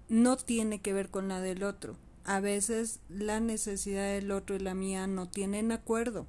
no 0.09 0.37
tiene 0.37 0.81
que 0.81 0.93
ver 0.93 1.11
con 1.11 1.29
la 1.29 1.41
del 1.41 1.63
otro. 1.63 1.97
A 2.25 2.41
veces 2.41 3.01
la 3.09 3.41
necesidad 3.41 4.13
del 4.13 4.31
otro 4.31 4.57
y 4.57 4.61
la 4.61 4.75
mía 4.75 5.07
no 5.07 5.29
tienen 5.29 5.73
acuerdo 5.73 6.27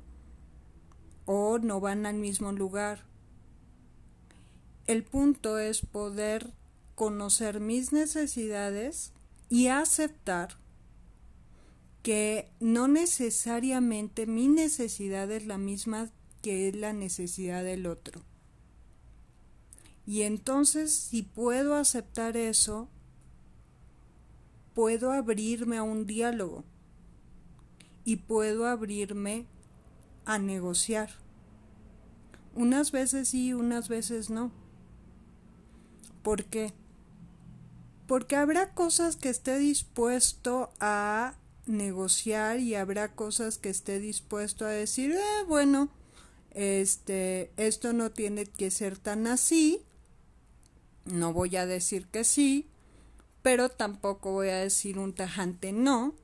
o 1.26 1.60
no 1.60 1.80
van 1.80 2.06
al 2.06 2.16
mismo 2.16 2.52
lugar. 2.52 3.06
El 4.86 5.04
punto 5.04 5.60
es 5.60 5.82
poder 5.82 6.54
conocer 6.96 7.60
mis 7.60 7.94
necesidades 7.94 9.14
y 9.50 9.68
aceptar 9.68 10.58
que 12.04 12.52
no 12.60 12.90
necesariamente 12.90 14.28
mi 14.28 14.50
necesidad 14.50 15.32
es 15.32 15.48
la 15.48 15.58
misma 15.58 16.12
que 16.42 16.72
la 16.74 16.92
necesidad 16.92 17.64
del 17.64 17.88
otro. 17.88 18.22
Y 20.06 20.24
entonces, 20.24 20.94
si 20.94 21.24
puedo 21.24 21.76
aceptar 21.76 22.36
eso, 22.36 22.90
puedo 24.74 25.14
abrirme 25.14 25.78
a 25.78 25.84
un 25.84 26.06
diálogo 26.06 26.66
y 28.04 28.18
puedo 28.18 28.68
abrirme 28.68 29.46
a 30.26 30.40
negociar. 30.40 31.10
Unas 32.54 32.92
veces 32.92 33.30
sí, 33.30 33.54
unas 33.54 33.88
veces 33.88 34.30
no. 34.30 34.52
¿Por 36.22 36.44
qué? 36.44 36.74
Porque 38.08 38.36
habrá 38.36 38.74
cosas 38.74 39.16
que 39.16 39.30
esté 39.30 39.58
dispuesto 39.58 40.74
a 40.82 41.36
negociar 41.66 42.60
y 42.60 42.76
habrá 42.76 43.14
cosas 43.14 43.58
que 43.58 43.70
esté 43.70 44.00
dispuesto 44.00 44.66
a 44.66 44.70
decir, 44.70 45.12
eh, 45.12 45.44
bueno, 45.48 45.90
este, 46.52 47.52
esto 47.58 47.94
no 47.94 48.12
tiene 48.12 48.46
que 48.46 48.72
ser 48.72 48.98
tan 48.98 49.28
así, 49.28 49.82
no 51.06 51.34
voy 51.34 51.56
a 51.56 51.66
decir 51.66 52.08
que 52.08 52.24
sí, 52.24 52.68
pero 53.42 53.70
tampoco 53.70 54.32
voy 54.32 54.50
a 54.50 54.58
decir 54.58 54.98
un 55.00 55.14
tajante 55.14 55.72
no, 55.72 56.16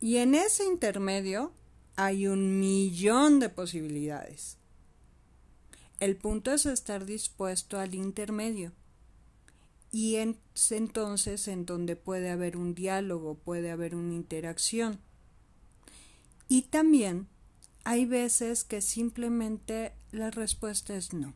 y 0.00 0.16
en 0.16 0.34
ese 0.34 0.64
intermedio 0.64 1.52
hay 1.96 2.28
un 2.28 2.60
millón 2.60 3.40
de 3.40 3.48
posibilidades. 3.48 4.56
El 5.98 6.16
punto 6.16 6.52
es 6.52 6.64
estar 6.64 7.04
dispuesto 7.04 7.80
al 7.80 7.94
intermedio. 7.94 8.72
Y 9.90 10.16
es 10.16 10.72
entonces 10.72 11.48
en 11.48 11.64
donde 11.64 11.96
puede 11.96 12.30
haber 12.30 12.56
un 12.56 12.74
diálogo, 12.74 13.34
puede 13.36 13.70
haber 13.70 13.94
una 13.94 14.14
interacción. 14.14 15.00
Y 16.48 16.62
también 16.62 17.28
hay 17.84 18.04
veces 18.04 18.64
que 18.64 18.82
simplemente 18.82 19.92
la 20.10 20.30
respuesta 20.30 20.96
es 20.96 21.12
no, 21.12 21.34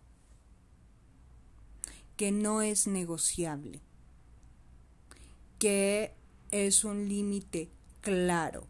que 2.16 2.30
no 2.30 2.62
es 2.62 2.86
negociable, 2.86 3.80
que 5.58 6.14
es 6.50 6.84
un 6.84 7.08
límite 7.08 7.70
claro 8.02 8.66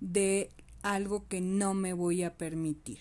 de 0.00 0.50
algo 0.82 1.28
que 1.28 1.40
no 1.40 1.74
me 1.74 1.92
voy 1.92 2.24
a 2.24 2.36
permitir. 2.36 2.98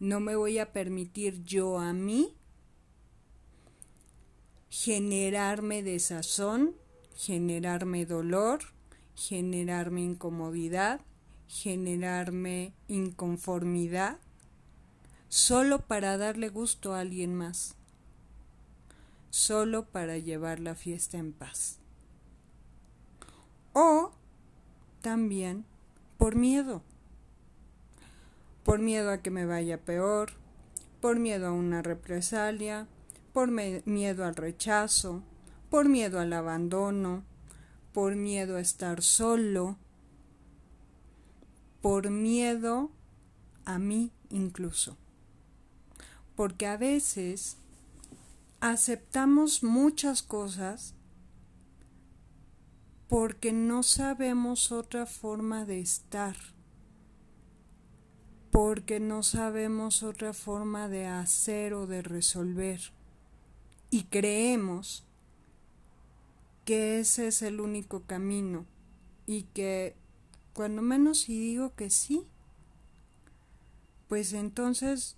No 0.00 0.20
me 0.20 0.36
voy 0.36 0.58
a 0.58 0.72
permitir 0.72 1.42
yo 1.44 1.78
a 1.78 1.92
mí 1.92 2.34
generarme 4.74 5.84
desazón, 5.84 6.74
generarme 7.14 8.06
dolor, 8.06 8.58
generarme 9.14 10.02
incomodidad, 10.02 11.00
generarme 11.46 12.72
inconformidad, 12.88 14.18
solo 15.28 15.78
para 15.78 16.18
darle 16.18 16.48
gusto 16.48 16.92
a 16.92 17.00
alguien 17.00 17.36
más, 17.36 17.76
solo 19.30 19.84
para 19.84 20.18
llevar 20.18 20.58
la 20.58 20.74
fiesta 20.74 21.18
en 21.18 21.32
paz. 21.32 21.78
O 23.74 24.10
también 25.02 25.64
por 26.18 26.34
miedo, 26.34 26.82
por 28.64 28.80
miedo 28.80 29.12
a 29.12 29.18
que 29.18 29.30
me 29.30 29.46
vaya 29.46 29.80
peor, 29.80 30.32
por 31.00 31.20
miedo 31.20 31.46
a 31.46 31.52
una 31.52 31.80
represalia, 31.80 32.88
por 33.34 33.50
miedo 33.50 34.24
al 34.24 34.36
rechazo, 34.36 35.24
por 35.68 35.88
miedo 35.88 36.20
al 36.20 36.32
abandono, 36.32 37.24
por 37.92 38.14
miedo 38.14 38.56
a 38.56 38.60
estar 38.60 39.02
solo, 39.02 39.76
por 41.82 42.10
miedo 42.10 42.92
a 43.64 43.80
mí 43.80 44.12
incluso. 44.30 44.96
Porque 46.36 46.68
a 46.68 46.76
veces 46.76 47.56
aceptamos 48.60 49.64
muchas 49.64 50.22
cosas 50.22 50.94
porque 53.08 53.52
no 53.52 53.82
sabemos 53.82 54.70
otra 54.70 55.06
forma 55.06 55.64
de 55.64 55.80
estar, 55.80 56.36
porque 58.52 59.00
no 59.00 59.24
sabemos 59.24 60.04
otra 60.04 60.32
forma 60.32 60.88
de 60.88 61.08
hacer 61.08 61.74
o 61.74 61.88
de 61.88 62.00
resolver 62.00 62.92
y 63.94 64.02
creemos 64.02 65.04
que 66.64 66.98
ese 66.98 67.28
es 67.28 67.42
el 67.42 67.60
único 67.60 68.02
camino 68.02 68.66
y 69.24 69.44
que 69.54 69.94
cuando 70.52 70.82
menos 70.82 71.20
si 71.20 71.38
digo 71.38 71.76
que 71.76 71.90
sí, 71.90 72.26
pues 74.08 74.32
entonces 74.32 75.16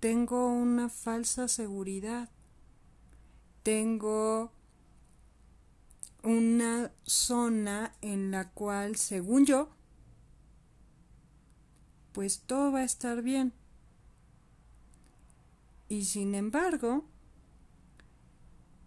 tengo 0.00 0.48
una 0.48 0.88
falsa 0.88 1.46
seguridad, 1.46 2.30
tengo 3.62 4.50
una 6.24 6.90
zona 7.04 7.94
en 8.00 8.32
la 8.32 8.50
cual, 8.50 8.96
según 8.96 9.46
yo, 9.46 9.68
pues 12.10 12.40
todo 12.40 12.72
va 12.72 12.80
a 12.80 12.84
estar 12.84 13.22
bien. 13.22 13.52
Y 15.88 16.06
sin 16.06 16.34
embargo, 16.34 17.04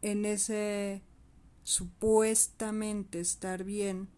en 0.02 0.26
ese 0.26 1.04
supuestamente 1.64 3.20
estar 3.20 3.64
bien 3.64 4.10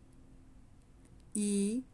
y 1.34 1.86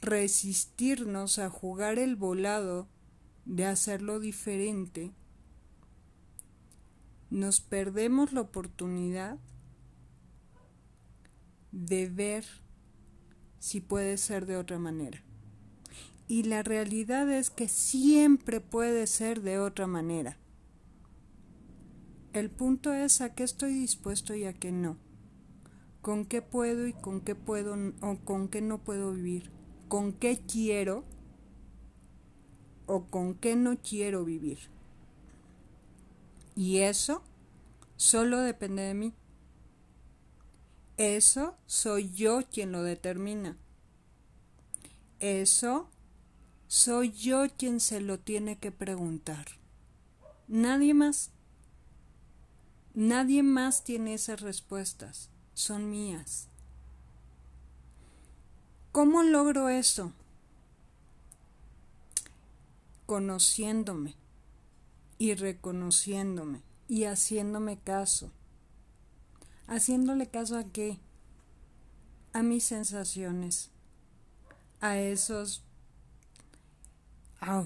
resistirnos 0.00 1.38
a 1.38 1.50
jugar 1.50 1.98
el 1.98 2.16
volado 2.16 2.88
de 3.44 3.64
hacerlo 3.64 4.20
diferente, 4.20 5.12
nos 7.30 7.60
perdemos 7.60 8.32
la 8.32 8.42
oportunidad 8.42 9.38
de 11.72 12.08
ver 12.08 12.44
si 13.58 13.80
puede 13.80 14.16
ser 14.16 14.46
de 14.46 14.56
otra 14.56 14.78
manera. 14.78 15.22
Y 16.26 16.44
la 16.44 16.62
realidad 16.62 17.30
es 17.32 17.50
que 17.50 17.68
siempre 17.68 18.60
puede 18.60 19.06
ser 19.06 19.40
de 19.40 19.58
otra 19.58 19.86
manera. 19.86 20.36
El 22.38 22.50
punto 22.50 22.92
es 22.92 23.20
a 23.20 23.34
qué 23.34 23.42
estoy 23.42 23.72
dispuesto 23.74 24.32
y 24.32 24.44
a 24.44 24.52
qué 24.52 24.70
no. 24.70 24.96
Con 26.00 26.24
qué 26.24 26.40
puedo 26.40 26.86
y 26.86 26.92
con 26.92 27.20
qué 27.20 27.34
puedo 27.34 27.76
o 28.00 28.16
con 28.18 28.46
qué 28.46 28.62
no 28.62 28.78
puedo 28.78 29.12
vivir. 29.12 29.50
Con 29.88 30.12
qué 30.12 30.38
quiero 30.38 31.04
o 32.86 33.06
con 33.06 33.34
qué 33.34 33.56
no 33.56 33.76
quiero 33.78 34.24
vivir. 34.24 34.58
Y 36.54 36.78
eso 36.78 37.24
solo 37.96 38.38
depende 38.38 38.82
de 38.82 38.94
mí. 38.94 39.14
Eso 40.96 41.56
soy 41.66 42.12
yo 42.12 42.42
quien 42.52 42.70
lo 42.70 42.84
determina. 42.84 43.58
Eso 45.18 45.90
soy 46.68 47.10
yo 47.10 47.48
quien 47.56 47.80
se 47.80 48.00
lo 48.00 48.20
tiene 48.20 48.58
que 48.58 48.70
preguntar. 48.70 49.46
Nadie 50.46 50.94
más. 50.94 51.32
Nadie 53.00 53.44
más 53.44 53.84
tiene 53.84 54.14
esas 54.14 54.40
respuestas. 54.40 55.28
Son 55.54 55.88
mías. 55.88 56.48
¿Cómo 58.90 59.22
logro 59.22 59.68
eso? 59.68 60.12
Conociéndome 63.06 64.16
y 65.16 65.36
reconociéndome 65.36 66.60
y 66.88 67.04
haciéndome 67.04 67.78
caso. 67.78 68.32
¿Haciéndole 69.68 70.26
caso 70.26 70.58
a 70.58 70.64
qué? 70.64 70.98
A 72.32 72.42
mis 72.42 72.64
sensaciones, 72.64 73.70
a 74.80 74.98
esos... 74.98 75.62
a 77.40 77.64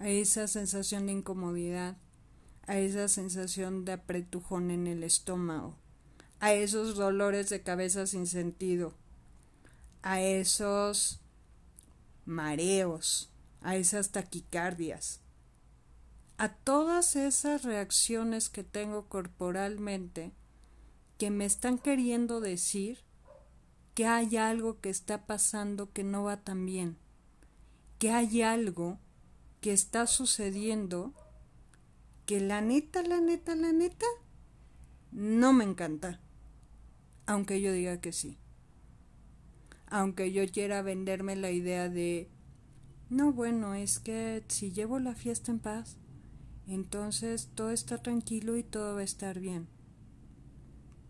esa 0.00 0.48
sensación 0.48 1.04
de 1.04 1.12
incomodidad, 1.12 1.98
a 2.66 2.78
esa 2.78 3.08
sensación 3.08 3.84
de 3.84 3.92
apretujón 3.92 4.70
en 4.70 4.86
el 4.86 5.04
estómago, 5.04 5.76
a 6.40 6.52
esos 6.52 6.96
dolores 6.96 7.48
de 7.48 7.62
cabeza 7.62 8.06
sin 8.06 8.26
sentido, 8.26 8.94
a 10.02 10.20
esos 10.20 11.20
mareos, 12.24 13.30
a 13.62 13.76
esas 13.76 14.10
taquicardias, 14.10 15.20
a 16.38 16.48
todas 16.48 17.16
esas 17.16 17.62
reacciones 17.62 18.48
que 18.48 18.64
tengo 18.64 19.08
corporalmente 19.08 20.32
que 21.18 21.30
me 21.30 21.46
están 21.46 21.78
queriendo 21.78 22.40
decir 22.40 22.98
que 23.94 24.06
hay 24.06 24.36
algo 24.36 24.80
que 24.80 24.90
está 24.90 25.26
pasando 25.26 25.90
que 25.92 26.04
no 26.04 26.24
va 26.24 26.36
tan 26.36 26.66
bien, 26.66 26.98
que 27.98 28.10
hay 28.10 28.42
algo 28.42 28.98
que 29.62 29.72
está 29.72 30.06
sucediendo 30.06 31.14
que 32.26 32.40
la 32.40 32.60
neta, 32.60 33.02
la 33.02 33.20
neta, 33.20 33.54
la 33.54 33.72
neta, 33.72 34.06
no 35.12 35.52
me 35.52 35.64
encanta. 35.64 36.20
Aunque 37.24 37.60
yo 37.60 37.72
diga 37.72 38.00
que 38.00 38.12
sí. 38.12 38.38
Aunque 39.86 40.32
yo 40.32 40.46
quiera 40.48 40.82
venderme 40.82 41.36
la 41.36 41.50
idea 41.52 41.88
de, 41.88 42.28
no, 43.08 43.32
bueno, 43.32 43.74
es 43.74 44.00
que 44.00 44.44
si 44.48 44.72
llevo 44.72 44.98
la 44.98 45.14
fiesta 45.14 45.52
en 45.52 45.60
paz, 45.60 45.96
entonces 46.66 47.50
todo 47.54 47.70
está 47.70 48.02
tranquilo 48.02 48.56
y 48.56 48.64
todo 48.64 48.96
va 48.96 49.00
a 49.00 49.04
estar 49.04 49.38
bien. 49.38 49.68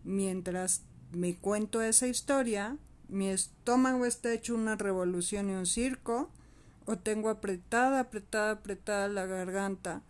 Mientras 0.03 0.83
me 1.11 1.35
cuento 1.35 1.81
esa 1.81 2.07
historia, 2.07 2.77
mi 3.09 3.29
estómago 3.29 4.05
está 4.05 4.31
hecho 4.31 4.53
una 4.53 4.75
revolución 4.75 5.49
y 5.49 5.53
un 5.53 5.65
circo, 5.65 6.29
o 6.85 6.97
tengo 6.97 7.29
apretada, 7.29 7.99
apretada, 7.99 8.51
apretada 8.51 9.07
la 9.09 9.25
garganta, 9.25 10.03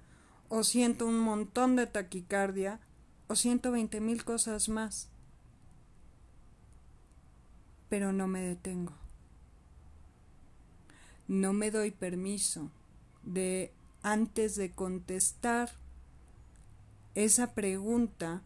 o 0.50 0.64
siento 0.64 1.06
un 1.06 1.20
montón 1.20 1.76
de 1.76 1.88
taquicardia, 1.88 2.80
o 3.28 3.36
siento 3.36 3.72
veinte 3.72 4.00
mil 4.00 4.24
cosas 4.24 4.70
más. 4.70 5.10
pero 7.90 8.12
no 8.12 8.28
me 8.28 8.42
detengo. 8.42 8.94
No 11.28 11.54
me 11.54 11.72
doy 11.72 11.92
permiso 11.92 12.70
de, 13.24 13.74
antes 14.02 14.56
de 14.56 14.72
contestar 14.72 15.72
esa 17.16 17.54
pregunta 17.54 18.42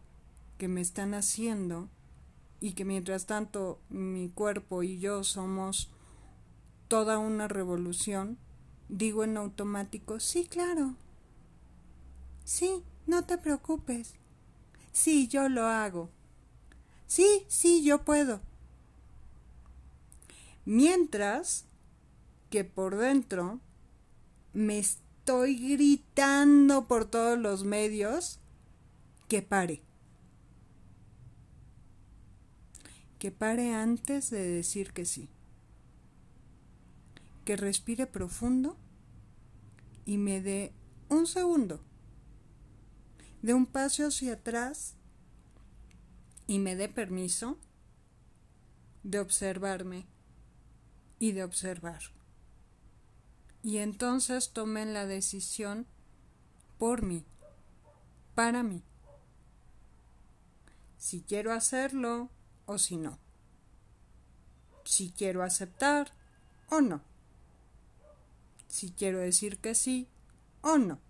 que 0.58 0.68
me 0.68 0.80
están 0.80 1.14
haciendo 1.14 1.88
y 2.60 2.72
que 2.72 2.84
mientras 2.84 3.26
tanto 3.26 3.80
mi 3.88 4.30
cuerpo 4.30 4.82
y 4.82 4.98
yo 4.98 5.24
somos 5.24 5.90
toda 6.88 7.18
una 7.18 7.48
revolución, 7.48 8.38
digo 8.88 9.24
en 9.24 9.36
automático, 9.36 10.20
sí, 10.20 10.46
claro, 10.46 10.94
sí, 12.44 12.82
no 13.06 13.24
te 13.24 13.38
preocupes, 13.38 14.14
sí, 14.92 15.28
yo 15.28 15.48
lo 15.48 15.66
hago, 15.66 16.10
sí, 17.06 17.44
sí, 17.48 17.82
yo 17.84 18.04
puedo. 18.04 18.40
Mientras 20.64 21.64
que 22.50 22.64
por 22.64 22.96
dentro 22.96 23.60
me 24.52 24.78
estoy 24.78 25.56
gritando 25.56 26.86
por 26.86 27.04
todos 27.04 27.38
los 27.38 27.64
medios 27.64 28.38
que 29.28 29.42
pare. 29.42 29.82
Que 33.18 33.30
pare 33.30 33.74
antes 33.74 34.30
de 34.30 34.46
decir 34.46 34.92
que 34.92 35.04
sí. 35.04 35.28
Que 37.44 37.56
respire 37.56 38.06
profundo 38.06 38.76
y 40.04 40.18
me 40.18 40.40
dé 40.40 40.72
un 41.08 41.26
segundo. 41.26 41.80
De 43.42 43.54
un 43.54 43.66
paso 43.66 44.06
hacia 44.06 44.34
atrás 44.34 44.94
y 46.46 46.58
me 46.58 46.76
dé 46.76 46.88
permiso 46.88 47.58
de 49.02 49.18
observarme 49.18 50.06
y 51.18 51.32
de 51.32 51.44
observar. 51.44 52.02
Y 53.62 53.78
entonces 53.78 54.52
tomen 54.52 54.92
la 54.92 55.06
decisión 55.06 55.86
por 56.78 57.02
mí, 57.02 57.24
para 58.34 58.62
mí. 58.62 58.82
Si 60.96 61.22
quiero 61.22 61.52
hacerlo 61.52 62.30
o 62.66 62.78
si 62.78 62.96
no. 62.96 63.18
Si 64.84 65.12
quiero 65.12 65.42
aceptar 65.42 66.12
o 66.70 66.80
no. 66.80 67.02
Si 68.66 68.90
quiero 68.90 69.18
decir 69.18 69.58
que 69.58 69.74
sí 69.74 70.08
o 70.60 70.78
no. 70.78 71.00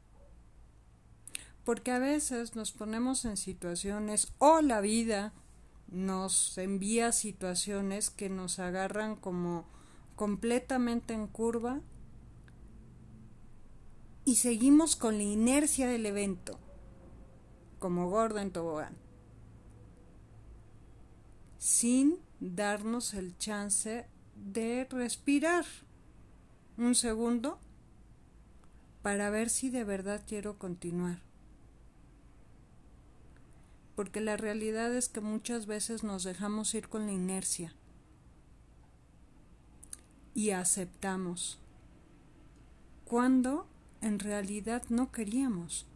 Porque 1.64 1.92
a 1.92 1.98
veces 1.98 2.56
nos 2.56 2.72
ponemos 2.72 3.24
en 3.24 3.36
situaciones 3.36 4.32
o 4.38 4.60
la 4.60 4.80
vida 4.80 5.32
nos 5.88 6.56
envía 6.58 7.12
situaciones 7.12 8.10
que 8.10 8.28
nos 8.28 8.58
agarran 8.58 9.14
como 9.14 9.66
completamente 10.16 11.14
en 11.14 11.26
curva 11.26 11.80
y 14.24 14.36
seguimos 14.36 14.96
con 14.96 15.18
la 15.18 15.24
inercia 15.24 15.88
del 15.88 16.06
evento, 16.06 16.58
como 17.78 18.08
gordo 18.08 18.38
en 18.38 18.52
tobogán, 18.52 18.96
sin 21.58 22.18
darnos 22.40 23.14
el 23.14 23.36
chance 23.36 24.06
de 24.36 24.86
respirar 24.90 25.64
un 26.78 26.94
segundo 26.94 27.58
para 29.02 29.30
ver 29.30 29.50
si 29.50 29.70
de 29.70 29.84
verdad 29.84 30.22
quiero 30.26 30.58
continuar. 30.58 31.31
Porque 33.94 34.20
la 34.20 34.36
realidad 34.36 34.94
es 34.94 35.08
que 35.08 35.20
muchas 35.20 35.66
veces 35.66 36.02
nos 36.02 36.24
dejamos 36.24 36.74
ir 36.74 36.88
con 36.88 37.06
la 37.06 37.12
inercia 37.12 37.74
y 40.34 40.50
aceptamos 40.50 41.58
cuando 43.04 43.66
en 44.00 44.18
realidad 44.18 44.82
no 44.88 45.12
queríamos. 45.12 45.86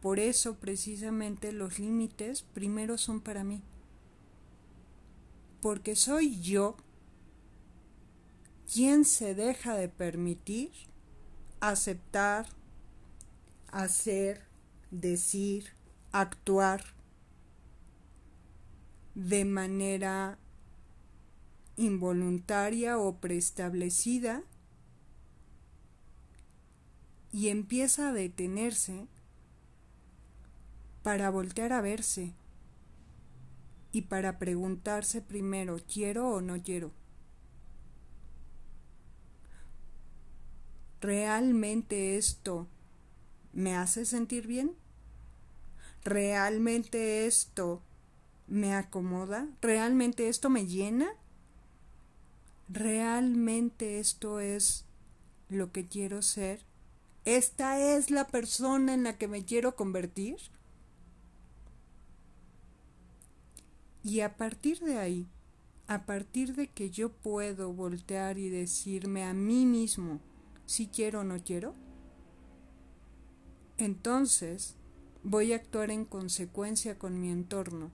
Por 0.00 0.18
eso 0.20 0.54
precisamente 0.54 1.52
los 1.52 1.78
límites 1.78 2.42
primero 2.54 2.96
son 2.98 3.20
para 3.20 3.44
mí. 3.44 3.62
Porque 5.60 5.96
soy 5.96 6.40
yo 6.40 6.76
quien 8.72 9.04
se 9.04 9.34
deja 9.34 9.74
de 9.74 9.88
permitir 9.88 10.70
aceptar, 11.60 12.46
hacer, 13.70 14.42
decir, 14.90 15.72
actuar 16.12 16.84
de 19.14 19.44
manera 19.44 20.38
involuntaria 21.76 22.98
o 22.98 23.16
preestablecida 23.16 24.42
y 27.32 27.48
empieza 27.48 28.08
a 28.08 28.12
detenerse 28.12 29.06
para 31.02 31.30
voltear 31.30 31.72
a 31.72 31.80
verse 31.80 32.32
y 33.92 34.02
para 34.02 34.38
preguntarse 34.38 35.22
primero, 35.22 35.78
¿quiero 35.92 36.28
o 36.28 36.40
no 36.40 36.62
quiero? 36.62 36.92
¿Realmente 41.00 42.16
esto 42.16 42.66
me 43.52 43.76
hace 43.76 44.04
sentir 44.04 44.46
bien? 44.46 44.74
¿Realmente 46.04 47.26
esto 47.26 47.82
me 48.46 48.74
acomoda? 48.74 49.48
¿Realmente 49.60 50.28
esto 50.28 50.48
me 50.50 50.66
llena? 50.66 51.08
¿realmente 52.68 53.98
esto 53.98 54.40
es 54.40 54.84
lo 55.48 55.72
que 55.72 55.86
quiero 55.86 56.22
ser? 56.22 56.60
¿Esta 57.24 57.80
es 57.80 58.10
la 58.10 58.26
persona 58.26 58.94
en 58.94 59.02
la 59.02 59.18
que 59.18 59.28
me 59.28 59.44
quiero 59.44 59.76
convertir? 59.76 60.36
Y 64.02 64.20
a 64.20 64.36
partir 64.36 64.80
de 64.80 64.98
ahí, 64.98 65.26
a 65.86 66.06
partir 66.06 66.54
de 66.54 66.68
que 66.68 66.90
yo 66.90 67.10
puedo 67.10 67.72
voltear 67.72 68.38
y 68.38 68.48
decirme 68.48 69.24
a 69.24 69.34
mí 69.34 69.66
mismo 69.66 70.20
si 70.66 70.86
quiero 70.86 71.20
o 71.20 71.24
no 71.24 71.42
quiero, 71.42 71.74
entonces 73.76 74.76
voy 75.22 75.52
a 75.52 75.56
actuar 75.56 75.90
en 75.90 76.04
consecuencia 76.04 76.98
con 76.98 77.20
mi 77.20 77.30
entorno 77.30 77.90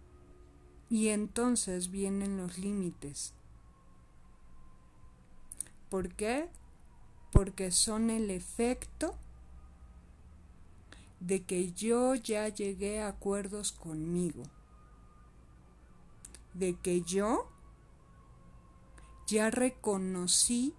y 0.90 1.08
entonces 1.08 1.90
vienen 1.90 2.36
los 2.36 2.58
límites 2.58 3.34
¿Por 5.94 6.12
qué? 6.12 6.48
Porque 7.30 7.70
son 7.70 8.10
el 8.10 8.28
efecto 8.28 9.14
de 11.20 11.44
que 11.44 11.70
yo 11.70 12.16
ya 12.16 12.48
llegué 12.48 13.00
a 13.00 13.06
acuerdos 13.06 13.70
conmigo. 13.70 14.42
De 16.52 16.74
que 16.74 17.02
yo 17.02 17.48
ya 19.28 19.52
reconocí 19.52 20.74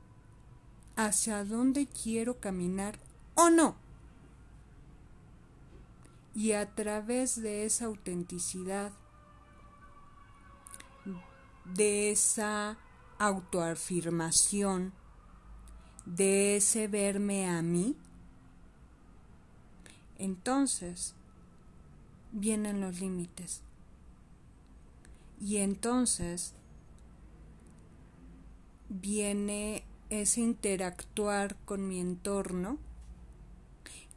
hacia 0.98 1.46
dónde 1.46 1.88
quiero 1.88 2.42
caminar 2.42 3.00
o 3.36 3.50
no. 3.50 3.78
Y 6.36 6.52
a 6.52 6.76
través 6.76 7.42
de 7.42 7.66
esa 7.66 7.86
autenticidad, 7.86 8.92
de 11.64 12.12
esa 12.12 12.78
autoafirmación, 13.18 14.94
de 16.06 16.58
ese 16.58 16.88
verme 16.88 17.48
a 17.48 17.62
mí, 17.62 17.96
entonces 20.18 21.16
vienen 22.32 22.82
los 22.82 23.00
límites. 23.00 23.62
Y 25.40 25.58
entonces 25.58 26.54
viene 28.90 29.84
ese 30.10 30.42
interactuar 30.42 31.56
con 31.66 31.88
mi 31.88 32.00
entorno, 32.00 32.78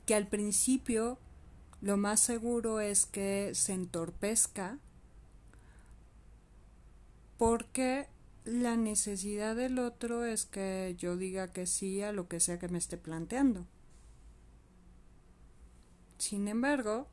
que 0.05 0.15
al 0.15 0.27
principio 0.27 1.19
lo 1.81 1.97
más 1.97 2.21
seguro 2.21 2.81
es 2.81 3.07
que 3.07 3.55
se 3.55 3.73
entorpezca, 3.73 4.79
porque 7.37 8.09
la 8.45 8.77
necesidad 8.77 9.55
del 9.55 9.79
otro 9.79 10.25
es 10.25 10.45
que 10.45 10.97
yo 10.99 11.17
diga 11.17 11.53
que 11.53 11.67
sí 11.67 12.03
a 12.03 12.13
lo 12.13 12.29
que 12.29 12.41
sea 12.41 12.59
que 12.59 12.69
me 12.69 12.79
esté 12.79 12.97
planteando. 12.97 13.67
Sin 16.19 16.49
embargo, 16.49 17.07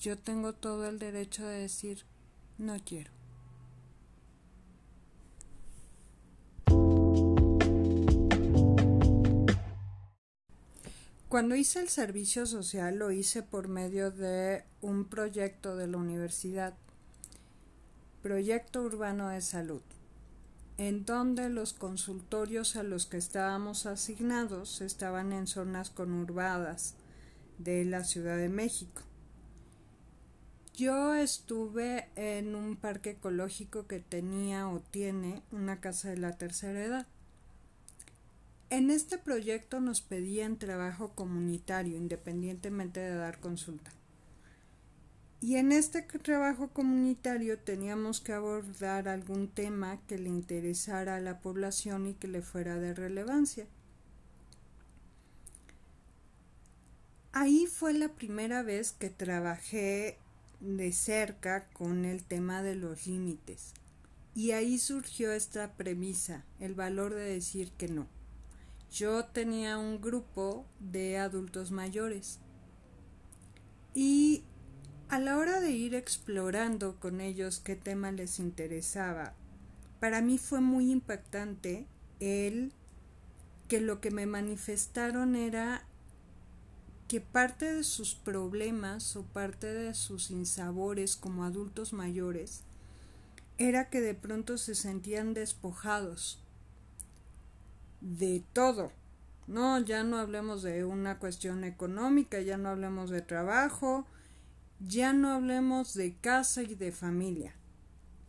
yo 0.00 0.18
tengo 0.18 0.54
todo 0.54 0.88
el 0.88 0.98
derecho 0.98 1.46
de 1.46 1.60
decir 1.60 2.04
no 2.58 2.76
quiero. 2.84 3.19
Cuando 11.30 11.54
hice 11.54 11.78
el 11.78 11.88
servicio 11.88 12.44
social 12.44 12.96
lo 12.98 13.12
hice 13.12 13.44
por 13.44 13.68
medio 13.68 14.10
de 14.10 14.64
un 14.80 15.04
proyecto 15.04 15.76
de 15.76 15.86
la 15.86 15.96
universidad 15.96 16.74
proyecto 18.20 18.82
urbano 18.82 19.28
de 19.28 19.40
salud, 19.40 19.80
en 20.76 21.04
donde 21.04 21.48
los 21.48 21.72
consultorios 21.72 22.74
a 22.74 22.82
los 22.82 23.06
que 23.06 23.16
estábamos 23.16 23.86
asignados 23.86 24.80
estaban 24.80 25.32
en 25.32 25.46
zonas 25.46 25.90
conurbadas 25.90 26.96
de 27.58 27.84
la 27.84 28.02
Ciudad 28.02 28.36
de 28.36 28.48
México. 28.48 29.02
Yo 30.74 31.14
estuve 31.14 32.08
en 32.16 32.56
un 32.56 32.74
parque 32.74 33.10
ecológico 33.10 33.86
que 33.86 34.00
tenía 34.00 34.68
o 34.68 34.80
tiene 34.80 35.44
una 35.52 35.80
casa 35.80 36.10
de 36.10 36.16
la 36.16 36.36
tercera 36.36 36.84
edad. 36.84 37.06
En 38.70 38.88
este 38.88 39.18
proyecto 39.18 39.80
nos 39.80 40.00
pedían 40.00 40.56
trabajo 40.56 41.08
comunitario 41.16 41.96
independientemente 41.96 43.00
de 43.00 43.16
dar 43.16 43.40
consulta. 43.40 43.90
Y 45.40 45.56
en 45.56 45.72
este 45.72 46.02
trabajo 46.02 46.68
comunitario 46.68 47.58
teníamos 47.58 48.20
que 48.20 48.32
abordar 48.32 49.08
algún 49.08 49.48
tema 49.48 49.98
que 50.06 50.18
le 50.18 50.28
interesara 50.28 51.16
a 51.16 51.20
la 51.20 51.40
población 51.40 52.06
y 52.06 52.14
que 52.14 52.28
le 52.28 52.42
fuera 52.42 52.76
de 52.76 52.94
relevancia. 52.94 53.66
Ahí 57.32 57.66
fue 57.66 57.92
la 57.92 58.08
primera 58.08 58.62
vez 58.62 58.92
que 58.92 59.10
trabajé 59.10 60.16
de 60.60 60.92
cerca 60.92 61.66
con 61.72 62.04
el 62.04 62.22
tema 62.22 62.62
de 62.62 62.76
los 62.76 63.08
límites. 63.08 63.72
Y 64.36 64.52
ahí 64.52 64.78
surgió 64.78 65.32
esta 65.32 65.72
premisa, 65.72 66.44
el 66.60 66.74
valor 66.74 67.14
de 67.14 67.24
decir 67.24 67.72
que 67.72 67.88
no. 67.88 68.19
Yo 68.90 69.24
tenía 69.24 69.78
un 69.78 70.00
grupo 70.00 70.66
de 70.80 71.18
adultos 71.18 71.70
mayores. 71.70 72.40
Y 73.94 74.42
a 75.08 75.18
la 75.18 75.38
hora 75.38 75.60
de 75.60 75.70
ir 75.70 75.94
explorando 75.94 76.98
con 76.98 77.20
ellos 77.20 77.60
qué 77.60 77.76
tema 77.76 78.10
les 78.10 78.38
interesaba, 78.38 79.34
para 80.00 80.22
mí 80.22 80.38
fue 80.38 80.60
muy 80.60 80.90
impactante 80.90 81.86
el 82.18 82.72
que 83.68 83.80
lo 83.80 84.00
que 84.00 84.10
me 84.10 84.26
manifestaron 84.26 85.36
era 85.36 85.84
que 87.06 87.20
parte 87.20 87.72
de 87.74 87.84
sus 87.84 88.14
problemas 88.14 89.14
o 89.14 89.22
parte 89.24 89.72
de 89.72 89.94
sus 89.94 90.30
insabores 90.30 91.16
como 91.16 91.44
adultos 91.44 91.92
mayores 91.92 92.62
era 93.58 93.90
que 93.90 94.00
de 94.00 94.14
pronto 94.14 94.58
se 94.58 94.74
sentían 94.74 95.34
despojados 95.34 96.39
de 98.00 98.44
todo. 98.52 98.92
No, 99.46 99.78
ya 99.80 100.04
no 100.04 100.18
hablemos 100.18 100.62
de 100.62 100.84
una 100.84 101.18
cuestión 101.18 101.64
económica, 101.64 102.40
ya 102.40 102.56
no 102.56 102.68
hablemos 102.68 103.10
de 103.10 103.22
trabajo, 103.22 104.06
ya 104.78 105.12
no 105.12 105.30
hablemos 105.30 105.94
de 105.94 106.14
casa 106.16 106.62
y 106.62 106.74
de 106.74 106.92
familia. 106.92 107.54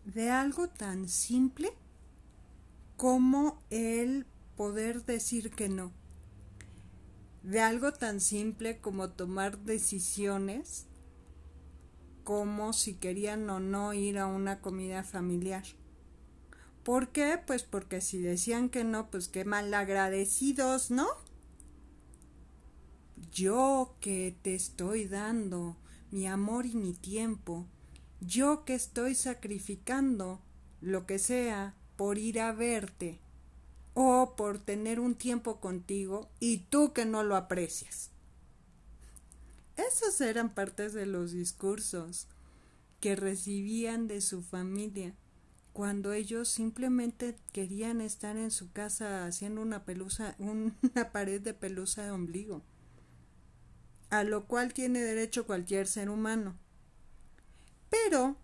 De 0.06 0.32
algo 0.32 0.68
tan 0.68 1.08
simple 1.08 1.74
como 2.98 3.62
el 3.70 4.26
poder 4.56 5.06
decir 5.06 5.52
que 5.52 5.70
no 5.70 5.92
de 7.44 7.60
algo 7.60 7.92
tan 7.92 8.20
simple 8.20 8.80
como 8.80 9.10
tomar 9.10 9.60
decisiones 9.60 10.86
como 12.24 12.72
si 12.74 12.96
querían 12.96 13.50
o 13.50 13.60
no 13.60 13.94
ir 13.94 14.20
a 14.20 14.28
una 14.28 14.62
comida 14.62 15.04
familiar. 15.04 15.64
¿Por 16.84 17.10
qué? 17.10 17.40
Pues 17.46 17.64
porque 17.64 18.02
si 18.02 18.20
decían 18.22 18.70
que 18.70 18.84
no, 18.84 19.10
pues 19.12 19.28
qué 19.28 19.46
mal 19.46 19.74
agradecidos, 19.74 20.92
¿no? 20.92 21.08
Yo 23.32 23.96
que 24.00 24.36
te 24.42 24.56
estoy 24.56 25.06
dando 25.06 25.78
mi 26.10 26.28
amor 26.28 26.66
y 26.66 26.76
mi 26.76 26.94
tiempo, 26.94 27.68
yo 28.20 28.66
que 28.66 28.74
estoy 28.74 29.16
sacrificando 29.16 30.42
lo 30.82 31.06
que 31.06 31.20
sea 31.20 31.76
por 31.96 32.18
ir 32.18 32.40
a 32.40 32.52
verte, 32.52 33.20
o 33.94 34.36
por 34.36 34.60
tener 34.60 35.00
un 35.00 35.16
tiempo 35.16 35.60
contigo 35.60 36.30
y 36.40 36.60
tú 36.70 36.94
que 36.94 37.06
no 37.06 37.24
lo 37.24 37.36
aprecias. 37.36 38.12
Esos 39.76 40.22
eran 40.22 40.54
partes 40.54 40.94
de 40.94 41.06
los 41.06 41.32
discursos 41.32 42.28
que 43.00 43.16
recibían 43.16 44.08
de 44.08 44.22
su 44.22 44.44
familia 44.44 45.16
cuando 45.74 46.14
ellos 46.14 46.50
simplemente 46.50 47.36
querían 47.54 48.02
estar 48.02 48.38
en 48.38 48.52
su 48.52 48.72
casa 48.72 49.26
haciendo 49.26 49.62
una 49.62 49.86
pelusa, 49.86 50.36
una 50.40 51.12
pared 51.12 51.42
de 51.42 51.54
pelusa 51.54 52.04
de 52.04 52.12
ombligo, 52.12 52.62
a 54.10 54.24
lo 54.24 54.46
cual 54.46 54.74
tiene 54.74 55.02
derecho 55.02 55.46
cualquier 55.46 55.88
ser 55.88 56.10
humano. 56.10 56.58
Pero 57.90 58.38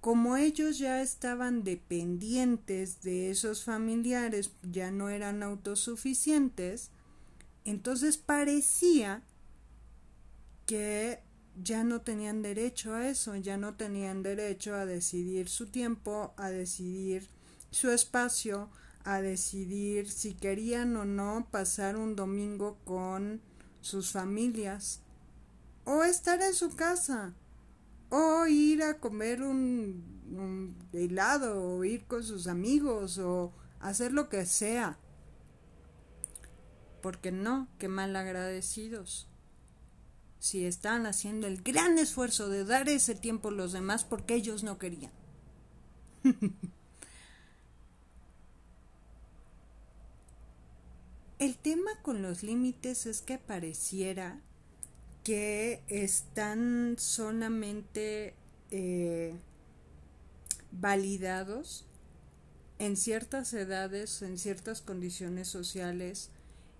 como 0.00 0.36
ellos 0.36 0.78
ya 0.78 1.00
estaban 1.00 1.62
dependientes 1.62 3.02
de 3.02 3.30
esos 3.30 3.62
familiares, 3.62 4.50
ya 4.62 4.90
no 4.90 5.08
eran 5.08 5.42
autosuficientes, 5.42 6.90
entonces 7.64 8.18
parecía 8.18 9.22
que 10.66 11.22
ya 11.56 11.84
no 11.84 12.00
tenían 12.00 12.42
derecho 12.42 12.94
a 12.94 13.08
eso, 13.08 13.36
ya 13.36 13.56
no 13.56 13.74
tenían 13.74 14.22
derecho 14.22 14.74
a 14.74 14.86
decidir 14.86 15.48
su 15.48 15.66
tiempo, 15.66 16.34
a 16.36 16.50
decidir 16.50 17.28
su 17.70 17.90
espacio, 17.90 18.70
a 19.04 19.20
decidir 19.20 20.10
si 20.10 20.34
querían 20.34 20.96
o 20.96 21.04
no 21.04 21.48
pasar 21.50 21.96
un 21.96 22.16
domingo 22.16 22.78
con 22.84 23.40
sus 23.80 24.12
familias 24.12 25.00
o 25.84 26.04
estar 26.04 26.40
en 26.42 26.54
su 26.54 26.74
casa 26.76 27.34
o 28.10 28.46
ir 28.46 28.82
a 28.82 28.98
comer 28.98 29.42
un, 29.42 30.76
helado 30.92 31.62
o 31.62 31.84
ir 31.84 32.04
con 32.04 32.22
sus 32.22 32.46
amigos 32.46 33.18
o 33.18 33.52
hacer 33.80 34.12
lo 34.12 34.28
que 34.28 34.46
sea. 34.46 34.98
Porque 37.00 37.32
no, 37.32 37.68
qué 37.78 37.88
mal 37.88 38.14
agradecidos. 38.14 39.31
Si 40.42 40.66
están 40.66 41.06
haciendo 41.06 41.46
el 41.46 41.62
gran 41.62 41.98
esfuerzo 41.98 42.48
de 42.48 42.64
dar 42.64 42.88
ese 42.88 43.14
tiempo 43.14 43.50
a 43.50 43.52
los 43.52 43.70
demás 43.70 44.02
porque 44.02 44.34
ellos 44.34 44.64
no 44.64 44.76
querían. 44.76 45.12
el 51.38 51.54
tema 51.54 51.92
con 52.02 52.22
los 52.22 52.42
límites 52.42 53.06
es 53.06 53.22
que 53.22 53.38
pareciera 53.38 54.40
que 55.22 55.80
están 55.86 56.96
solamente 56.98 58.34
eh, 58.72 59.36
validados 60.72 61.86
en 62.80 62.96
ciertas 62.96 63.52
edades, 63.52 64.22
en 64.22 64.38
ciertas 64.38 64.82
condiciones 64.82 65.46
sociales, 65.46 66.30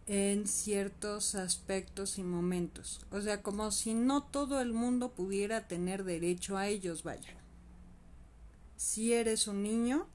en 0.06 0.46
ciertos 0.46 1.34
aspectos 1.34 2.18
y 2.18 2.22
momentos. 2.22 3.00
O 3.10 3.20
sea, 3.20 3.42
como 3.42 3.70
si 3.70 3.94
no 3.94 4.22
todo 4.22 4.60
el 4.60 4.72
mundo 4.72 5.12
pudiera 5.12 5.68
tener 5.68 6.04
derecho 6.04 6.56
a 6.56 6.68
ellos, 6.68 7.02
vaya. 7.02 7.36
Si 8.76 9.12
eres 9.12 9.46
un 9.46 9.62
niño, 9.62 10.06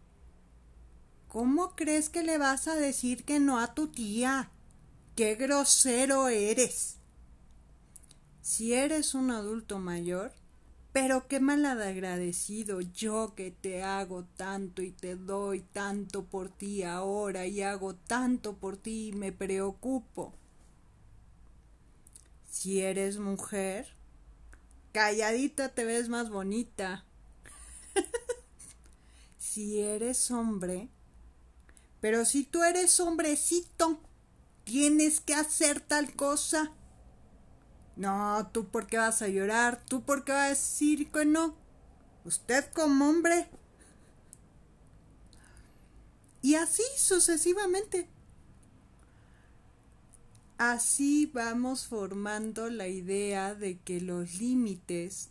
¿cómo 1.27 1.75
crees 1.75 2.09
que 2.09 2.23
le 2.23 2.37
vas 2.37 2.67
a 2.67 2.75
decir 2.75 3.23
que 3.23 3.39
no 3.39 3.59
a 3.59 3.73
tu 3.73 3.87
tía? 3.87 4.49
¡Qué 5.15 5.35
grosero 5.35 6.27
eres! 6.27 6.97
si 8.47 8.73
eres 8.73 9.13
un 9.13 9.29
adulto 9.29 9.77
mayor, 9.77 10.31
pero 10.99 11.27
qué 11.27 11.39
mal 11.39 11.63
agradecido 11.63 12.81
yo 12.81 13.35
que 13.35 13.51
te 13.51 13.83
hago 13.83 14.23
tanto 14.35 14.81
y 14.81 14.89
te 14.89 15.15
doy 15.15 15.61
tanto 15.61 16.25
por 16.25 16.49
ti 16.49 16.81
ahora 16.81 17.45
y 17.45 17.61
hago 17.61 17.93
tanto 17.93 18.55
por 18.55 18.77
ti 18.77 19.09
y 19.09 19.11
me 19.11 19.31
preocupo. 19.31 20.33
Si 22.49 22.81
eres 22.81 23.19
mujer, 23.19 23.93
calladita 24.91 25.69
te 25.69 25.85
ves 25.85 26.09
más 26.09 26.31
bonita. 26.31 27.05
si 29.37 29.79
eres 29.79 30.31
hombre, 30.31 30.89
pero 32.01 32.25
si 32.25 32.43
tú 32.43 32.63
eres 32.63 32.99
hombrecito, 32.99 33.99
tienes 34.63 35.21
que 35.21 35.35
hacer 35.35 35.79
tal 35.79 36.15
cosa. 36.15 36.71
No, 37.97 38.47
tú 38.53 38.67
por 38.67 38.85
qué 38.85 38.97
vas 38.97 39.23
a 39.23 39.27
llorar, 39.27 39.83
tú 39.89 40.03
por 40.03 40.23
qué 40.23 40.31
vas 40.31 40.45
a 40.45 40.49
decir 40.49 41.11
que 41.11 41.25
no. 41.25 41.55
Usted 42.25 42.71
como 42.71 43.09
hombre. 43.09 43.49
Y 46.43 46.55
así 46.55 46.83
sucesivamente. 46.95 48.07
Así 50.59 51.31
vamos 51.33 51.87
formando 51.87 52.69
la 52.69 52.87
idea 52.87 53.55
de 53.55 53.79
que 53.79 53.99
los 53.99 54.35
límites, 54.35 55.29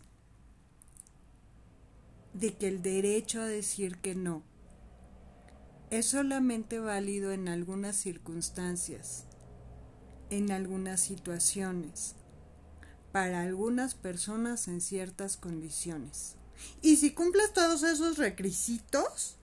de 2.33 2.53
que 2.53 2.67
el 2.67 2.81
derecho 2.81 3.41
a 3.41 3.45
decir 3.45 3.97
que 3.97 4.13
no, 4.13 4.43
es 5.89 6.07
solamente 6.07 6.79
válido 6.79 7.31
en 7.31 7.47
algunas 7.47 7.95
circunstancias, 7.95 9.25
en 10.29 10.51
algunas 10.51 10.99
situaciones 10.99 12.16
para 13.11 13.41
algunas 13.41 13.95
personas 13.95 14.67
en 14.67 14.81
ciertas 14.81 15.37
condiciones. 15.37 16.35
Y 16.81 16.97
si 16.97 17.13
cumples 17.13 17.53
todos 17.53 17.83
esos 17.83 18.17
requisitos, 18.17 19.35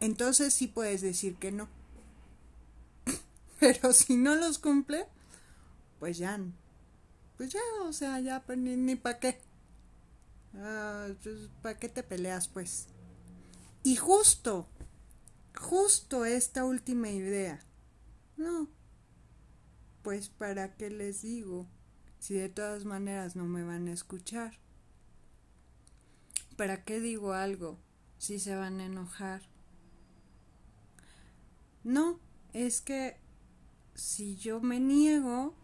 entonces 0.00 0.54
sí 0.54 0.66
puedes 0.66 1.00
decir 1.00 1.36
que 1.36 1.52
no. 1.52 1.68
Pero 3.60 3.92
si 3.92 4.16
no 4.16 4.34
los 4.34 4.58
cumple, 4.58 5.06
pues 5.98 6.18
ya, 6.18 6.38
pues 7.36 7.52
ya, 7.52 7.60
o 7.84 7.92
sea, 7.92 8.20
ya 8.20 8.42
pues, 8.44 8.58
ni, 8.58 8.76
ni 8.76 8.96
para 8.96 9.18
qué. 9.18 9.40
Ah, 10.54 11.08
pues, 11.22 11.50
¿Para 11.62 11.78
qué 11.78 11.88
te 11.88 12.02
peleas, 12.02 12.48
pues? 12.48 12.86
Y 13.82 13.96
justo, 13.96 14.66
justo 15.54 16.24
esta 16.24 16.64
última 16.64 17.08
idea. 17.08 17.60
No. 18.36 18.68
Pues 20.02 20.28
para 20.28 20.76
qué 20.76 20.90
les 20.90 21.22
digo, 21.22 21.66
si 22.26 22.34
de 22.34 22.48
todas 22.48 22.84
maneras 22.84 23.36
no 23.36 23.44
me 23.44 23.62
van 23.62 23.86
a 23.86 23.92
escuchar. 23.92 24.58
¿Para 26.56 26.82
qué 26.82 26.98
digo 26.98 27.34
algo 27.34 27.78
si 28.18 28.40
se 28.40 28.56
van 28.56 28.80
a 28.80 28.86
enojar? 28.86 29.42
No, 31.84 32.18
es 32.52 32.80
que 32.80 33.16
si 33.94 34.34
yo 34.34 34.60
me 34.60 34.80
niego, 34.80 35.54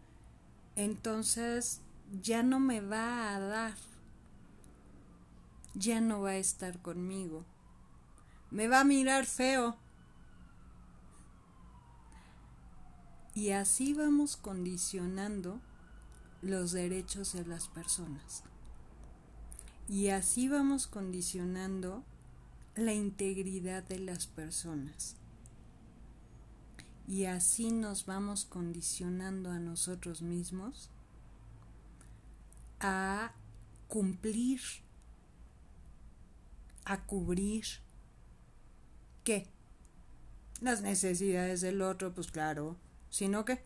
entonces 0.77 1.81
ya 2.23 2.45
no 2.45 2.61
me 2.61 2.81
va 2.81 3.35
a 3.35 3.41
dar, 3.41 3.75
ya 5.75 6.01
no 6.01 6.21
va 6.21 6.31
a 6.31 6.37
estar 6.37 6.81
conmigo, 6.81 7.45
me 8.53 8.69
va 8.69 8.83
a 8.83 8.85
mirar 8.85 9.27
feo. 9.27 9.77
Y 13.35 13.51
así 13.51 13.95
vamos 13.95 14.37
condicionando 14.37 15.61
los 16.43 16.73
derechos 16.73 17.33
de 17.33 17.47
las 17.47 17.69
personas. 17.69 18.43
Y 19.89 20.09
así 20.09 20.49
vamos 20.49 20.87
condicionando 20.87 22.05
la 22.75 22.93
integridad 22.93 23.83
de 23.83 23.99
las 23.99 24.27
personas. 24.27 25.17
Y 27.07 27.25
así 27.25 27.71
nos 27.71 28.07
vamos 28.07 28.45
condicionando 28.45 29.51
a 29.51 29.59
nosotros 29.59 30.23
mismos 30.23 30.91
a 32.81 33.33
cumplir, 33.89 34.61
a 36.85 37.05
cubrir, 37.05 37.65
¿qué? 39.25 39.47
Las 40.61 40.81
necesidades 40.81 41.61
del 41.61 41.83
otro, 41.83 42.15
pues 42.15 42.31
claro, 42.31 42.77
sino 43.11 43.45
que 43.45 43.63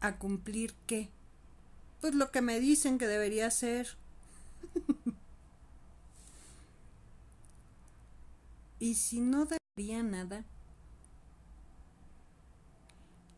a 0.00 0.16
cumplir 0.16 0.74
qué? 0.86 1.08
Pues 2.00 2.14
lo 2.14 2.30
que 2.30 2.40
me 2.40 2.60
dicen 2.60 2.98
que 2.98 3.06
debería 3.06 3.50
ser. 3.50 3.96
y 8.78 8.94
si 8.94 9.20
no 9.20 9.46
daría 9.46 10.02
nada, 10.02 10.44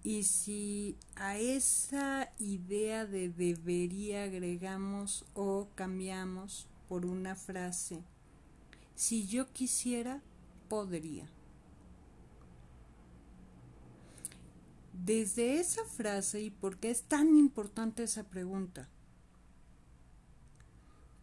y 0.05 0.25
si 0.25 0.97
a 1.17 1.39
esa 1.39 2.33
idea 2.39 3.07
de 3.07 3.29
debería 3.29 4.25
agregamos 4.25 5.25
o 5.35 5.69
cambiamos 5.75 6.67
por 6.89 7.07
una 7.07 7.37
frase, 7.37 8.03
si 8.95 9.27
yo 9.27 9.53
quisiera, 9.53 10.21
podría. 10.69 11.29
Desde 14.93 15.59
esa 15.59 15.85
frase, 15.85 16.41
¿y 16.41 16.51
por 16.51 16.79
qué 16.79 16.91
es 16.91 17.03
tan 17.03 17.37
importante 17.37 18.03
esa 18.03 18.25
pregunta? 18.25 18.89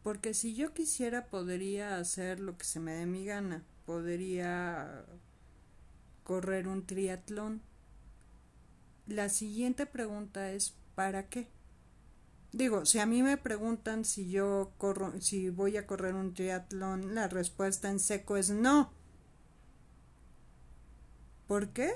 Porque 0.03 0.34
si 0.34 0.55
yo 0.55 0.73
quisiera, 0.73 1.27
podría 1.27 1.97
hacer 1.97 2.39
lo 2.39 2.58
que 2.58 2.65
se 2.65 2.79
me 2.79 2.93
dé 2.93 3.05
mi 3.05 3.25
gana. 3.25 3.63
Podría 3.86 5.05
correr 6.23 6.67
un 6.67 6.86
triatlón 6.86 7.62
la 9.10 9.29
siguiente 9.29 9.88
pregunta 9.88 10.51
es 10.51 10.75
¿para 10.93 11.29
qué? 11.29 11.47
Digo, 12.51 12.86
si 12.86 12.99
a 12.99 13.08
mí 13.08 13.23
me 13.23 13.38
preguntan 13.38 14.05
si 14.05 14.29
yo 14.29 14.71
corro, 14.77 15.19
si 15.19 15.49
voy 15.49 15.77
a 15.77 15.88
correr 15.88 16.13
un 16.13 16.36
triatlón, 16.36 17.15
la 17.15 17.27
respuesta 17.27 17.89
en 17.89 17.99
seco 17.99 18.38
es 18.38 18.51
no. 18.51 18.91
¿Por 21.47 21.69
qué? 21.69 21.91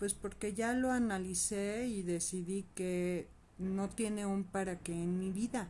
Pues 0.00 0.14
porque 0.14 0.54
ya 0.54 0.72
lo 0.72 0.90
analicé 0.90 1.86
y 1.86 2.02
decidí 2.02 2.64
que 2.74 3.28
no 3.58 3.90
tiene 3.90 4.24
un 4.24 4.44
para 4.44 4.78
qué 4.78 4.94
en 4.94 5.18
mi 5.18 5.30
vida. 5.30 5.68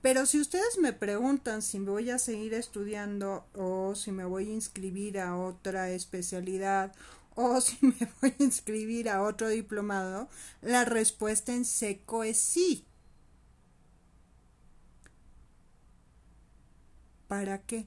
Pero 0.00 0.24
si 0.24 0.40
ustedes 0.40 0.78
me 0.78 0.94
preguntan 0.94 1.60
si 1.60 1.78
me 1.78 1.90
voy 1.90 2.08
a 2.08 2.18
seguir 2.18 2.54
estudiando 2.54 3.46
o 3.54 3.94
si 3.94 4.10
me 4.10 4.24
voy 4.24 4.48
a 4.48 4.54
inscribir 4.54 5.20
a 5.20 5.36
otra 5.36 5.90
especialidad 5.90 6.94
o 7.34 7.60
si 7.60 7.76
me 7.82 8.08
voy 8.22 8.34
a 8.38 8.42
inscribir 8.42 9.10
a 9.10 9.22
otro 9.22 9.50
diplomado, 9.50 10.30
la 10.62 10.86
respuesta 10.86 11.52
en 11.52 11.66
seco 11.66 12.24
es 12.24 12.38
sí. 12.38 12.86
¿Para 17.28 17.58
qué? 17.58 17.86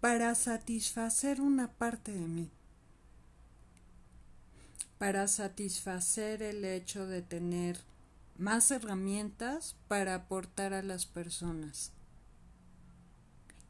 Para 0.00 0.34
satisfacer 0.34 1.40
una 1.40 1.72
parte 1.72 2.12
de 2.12 2.26
mí. 2.26 2.50
Para 4.98 5.28
satisfacer 5.28 6.42
el 6.42 6.64
hecho 6.64 7.06
de 7.06 7.22
tener 7.22 7.80
más 8.36 8.70
herramientas 8.70 9.76
para 9.88 10.14
aportar 10.14 10.72
a 10.72 10.82
las 10.82 11.06
personas 11.06 11.92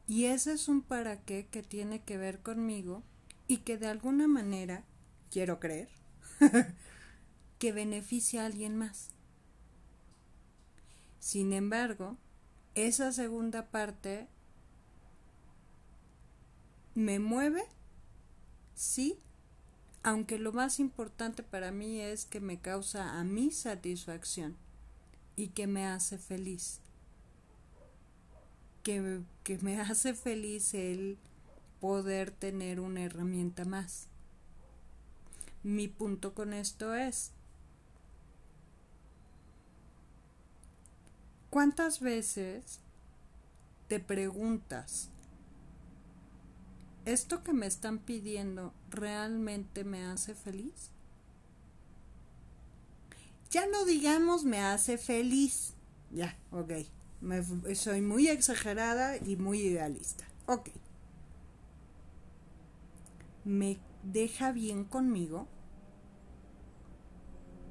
y 0.09 0.25
ese 0.25 0.53
es 0.53 0.67
un 0.67 0.81
para 0.81 1.21
qué 1.21 1.45
que 1.45 1.61
tiene 1.61 2.01
que 2.01 2.17
ver 2.17 2.39
conmigo 2.39 3.03
y 3.47 3.57
que 3.57 3.77
de 3.77 3.85
alguna 3.85 4.27
manera, 4.27 4.83
quiero 5.29 5.59
creer, 5.59 5.87
que 7.59 7.71
beneficia 7.71 8.41
a 8.41 8.47
alguien 8.47 8.75
más. 8.75 9.09
Sin 11.19 11.53
embargo, 11.53 12.17
esa 12.73 13.11
segunda 13.11 13.67
parte 13.67 14.27
me 16.99 17.19
mueve, 17.19 17.63
sí, 18.75 19.19
aunque 20.03 20.37
lo 20.39 20.53
más 20.53 20.79
importante 20.79 21.43
para 21.43 21.71
mí 21.71 21.99
es 21.99 22.25
que 22.25 22.39
me 22.39 22.59
causa 22.59 23.19
a 23.19 23.23
mí 23.23 23.51
satisfacción 23.51 24.55
y 25.35 25.49
que 25.49 25.67
me 25.67 25.85
hace 25.85 26.17
feliz 26.17 26.81
que, 29.43 29.57
me 29.61 29.79
hace 29.81 30.13
feliz 30.13 30.73
el 30.73 31.17
poder 31.79 32.31
tener 32.31 32.79
una 32.79 33.03
herramienta 33.03 33.65
más. 33.65 34.07
Mi 35.63 35.87
punto 35.87 36.33
con 36.33 36.53
esto 36.53 36.95
es, 36.95 37.31
¿cuántas 41.49 41.99
veces 41.99 42.79
te 43.87 43.99
preguntas, 43.99 45.09
¿esto 47.05 47.43
que 47.43 47.53
me 47.53 47.67
están 47.67 47.99
pidiendo 47.99 48.73
realmente 48.89 49.83
me 49.83 50.05
hace 50.05 50.35
feliz? 50.35 50.91
Ya 53.49 53.65
no 53.67 53.85
digamos 53.85 54.43
me 54.43 54.59
hace 54.59 54.97
feliz. 54.97 55.73
Ya, 56.11 56.37
ok 56.51 56.71
soy 57.73 58.01
muy 58.01 58.27
exagerada 58.27 59.17
y 59.17 59.35
muy 59.35 59.61
idealista. 59.61 60.25
Ok. 60.45 60.69
¿Me 63.43 63.79
deja 64.03 64.51
bien 64.51 64.85
conmigo? 64.85 65.47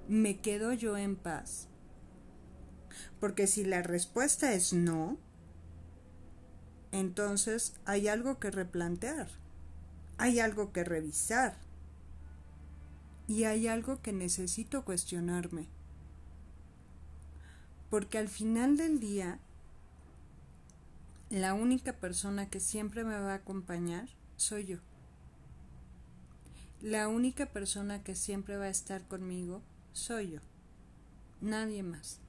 ¿Me 0.09 0.41
quedo 0.41 0.73
yo 0.73 0.97
en 0.97 1.17
paz? 1.17 1.69
Porque 3.21 3.47
si 3.47 3.65
la 3.65 3.83
respuesta 3.83 4.53
es 4.55 4.73
no, 4.73 5.19
entonces 6.93 7.75
hay 7.85 8.09
algo 8.09 8.39
que 8.39 8.51
replantear, 8.51 9.29
hay 10.17 10.41
algo 10.41 10.73
que 10.73 10.85
revisar 10.85 11.57
y 13.27 13.45
hay 13.45 13.69
algo 13.69 14.01
que 14.01 14.13
necesito 14.13 14.85
cuestionarme 14.85 15.69
porque 17.91 18.19
al 18.19 18.29
final 18.29 18.77
del 18.77 19.01
día 19.01 19.39
la 21.31 21.55
única 21.55 21.95
persona 21.95 22.49
que 22.49 22.61
siempre 22.61 23.05
me 23.05 23.19
va 23.19 23.33
a 23.33 23.37
acompañar 23.37 24.09
soy 24.37 24.65
yo. 24.65 24.79
La 26.81 27.09
única 27.09 27.47
persona 27.47 28.03
que 28.05 28.15
siempre 28.15 28.57
va 28.57 28.67
a 28.67 28.71
estar 28.71 29.07
conmigo 29.09 29.63
soy 29.93 30.33
yo. 30.33 30.41
Nadie 31.41 31.83
más. 31.83 32.21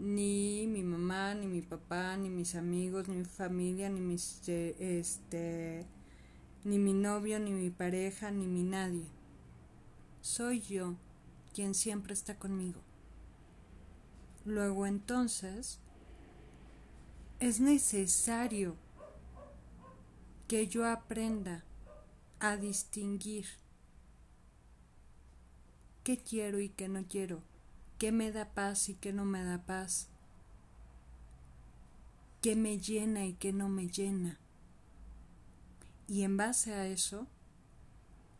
Ni 0.00 0.66
mi 0.66 0.82
mamá, 0.82 1.34
ni 1.34 1.46
mi 1.46 1.62
papá, 1.62 2.16
ni 2.16 2.30
mis 2.30 2.54
amigos, 2.54 3.06
ni 3.08 3.16
mi 3.16 3.24
familia, 3.24 3.88
ni 3.88 4.00
mis 4.00 4.48
este 4.48 5.86
ni 6.64 6.78
mi 6.78 6.92
novio, 6.92 7.38
ni 7.38 7.52
mi 7.52 7.70
pareja, 7.70 8.30
ni 8.30 8.46
mi 8.46 8.62
nadie. 8.62 9.06
Soy 10.20 10.60
yo 10.60 10.96
quien 11.54 11.74
siempre 11.74 12.14
está 12.14 12.38
conmigo 12.38 12.80
luego 14.44 14.86
entonces 14.86 15.78
es 17.38 17.60
necesario 17.60 18.76
que 20.48 20.66
yo 20.66 20.86
aprenda 20.86 21.64
a 22.38 22.56
distinguir 22.56 23.46
qué 26.02 26.18
quiero 26.18 26.60
y 26.60 26.70
qué 26.70 26.88
no 26.88 27.04
quiero, 27.06 27.42
qué 28.00 28.12
me 28.12 28.32
da 28.32 28.46
paz 28.46 28.88
y 28.88 28.94
qué 28.94 29.12
no 29.12 29.26
me 29.26 29.44
da 29.44 29.58
paz, 29.58 30.08
qué 32.40 32.56
me 32.56 32.78
llena 32.78 33.26
y 33.26 33.34
qué 33.34 33.52
no 33.52 33.68
me 33.68 33.88
llena. 33.88 34.38
Y 36.08 36.22
en 36.22 36.38
base 36.38 36.72
a 36.72 36.86
eso, 36.86 37.26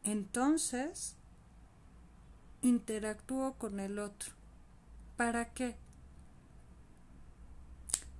entonces 0.03 1.15
interactúo 2.63 3.53
con 3.59 3.81
el 3.81 3.99
otro. 3.99 4.33
¿Para 5.19 5.53
qué? 5.53 5.77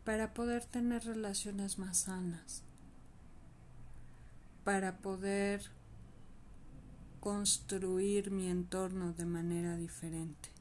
Para 0.05 0.35
poder 0.35 0.67
tener 0.67 1.07
relaciones 1.07 1.79
más 1.79 2.01
sanas, 2.01 2.65
para 4.63 4.99
poder 4.99 5.71
construir 7.19 8.31
mi 8.31 8.51
entorno 8.51 9.15
de 9.15 9.25
manera 9.25 9.79
diferente. 9.79 10.60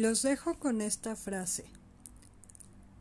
Los 0.00 0.22
dejo 0.22 0.54
con 0.58 0.80
esta 0.80 1.14
frase. 1.14 1.66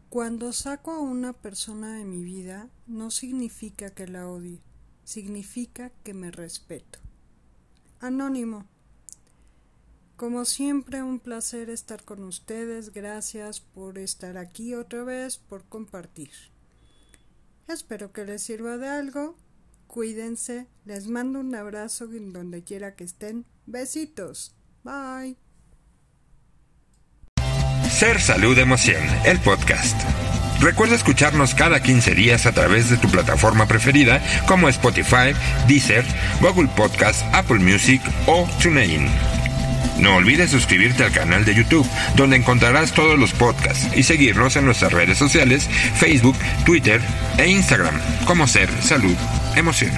Cuando 0.10 0.52
saco 0.52 0.92
a 0.92 1.00
una 1.00 1.32
persona 1.32 1.96
de 1.96 2.04
mi 2.04 2.26
vida, 2.26 2.68
no 2.88 3.10
significa 3.10 3.90
que 3.90 4.06
la 4.06 4.28
odie, 4.28 4.60
significa 5.06 5.94
que 6.04 6.14
me 6.14 6.30
respeto. 6.30 7.00
Anónimo. 8.02 8.66
Como 10.18 10.44
siempre, 10.44 11.02
un 11.02 11.22
placer 11.22 11.70
estar 11.70 12.04
con 12.04 12.22
ustedes. 12.26 12.92
Gracias 12.92 13.62
por 13.62 13.98
estar 13.98 14.38
aquí 14.38 14.74
otra 14.74 15.06
vez, 15.06 15.38
por 15.38 15.64
compartir. 15.64 16.32
Espero 17.70 18.12
que 18.12 18.26
les 18.26 18.44
sirva 18.44 18.78
de 18.78 18.90
algo. 18.90 19.38
Cuídense. 19.88 20.68
Les 20.84 21.08
mando 21.08 21.40
un 21.40 21.56
abrazo 21.56 22.12
en 22.12 22.34
donde 22.34 22.66
quiera 22.66 22.98
que 22.98 23.06
estén. 23.06 23.46
Besitos. 23.68 24.54
Bye. 24.84 25.38
Ser 28.00 28.22
Salud 28.22 28.58
Emoción, 28.58 29.04
el 29.26 29.40
podcast. 29.40 30.02
Recuerda 30.62 30.96
escucharnos 30.96 31.54
cada 31.54 31.84
15 31.84 32.16
días 32.16 32.46
a 32.46 32.54
través 32.54 32.90
de 32.90 32.96
tu 32.96 33.10
plataforma 33.10 33.66
preferida 33.66 34.22
como 34.48 34.70
Spotify, 34.70 35.36
Deezer, 35.68 36.06
Google 36.40 36.70
Podcast, 36.78 37.22
Apple 37.34 37.60
Music 37.60 38.02
o 38.26 38.48
TuneIn. 38.64 39.06
No 39.98 40.16
olvides 40.16 40.50
suscribirte 40.50 41.04
al 41.04 41.12
canal 41.12 41.44
de 41.44 41.54
YouTube, 41.54 41.86
donde 42.16 42.38
encontrarás 42.38 42.94
todos 42.94 43.20
los 43.20 43.34
podcasts 43.34 43.90
y 43.94 44.04
seguirnos 44.04 44.56
en 44.56 44.64
nuestras 44.64 44.94
redes 44.94 45.18
sociales, 45.18 45.68
Facebook, 45.96 46.38
Twitter 46.64 47.02
e 47.38 47.50
Instagram, 47.50 48.00
como 48.26 48.48
Ser 48.48 48.70
Salud 48.82 49.18
Emoción. 49.58 49.92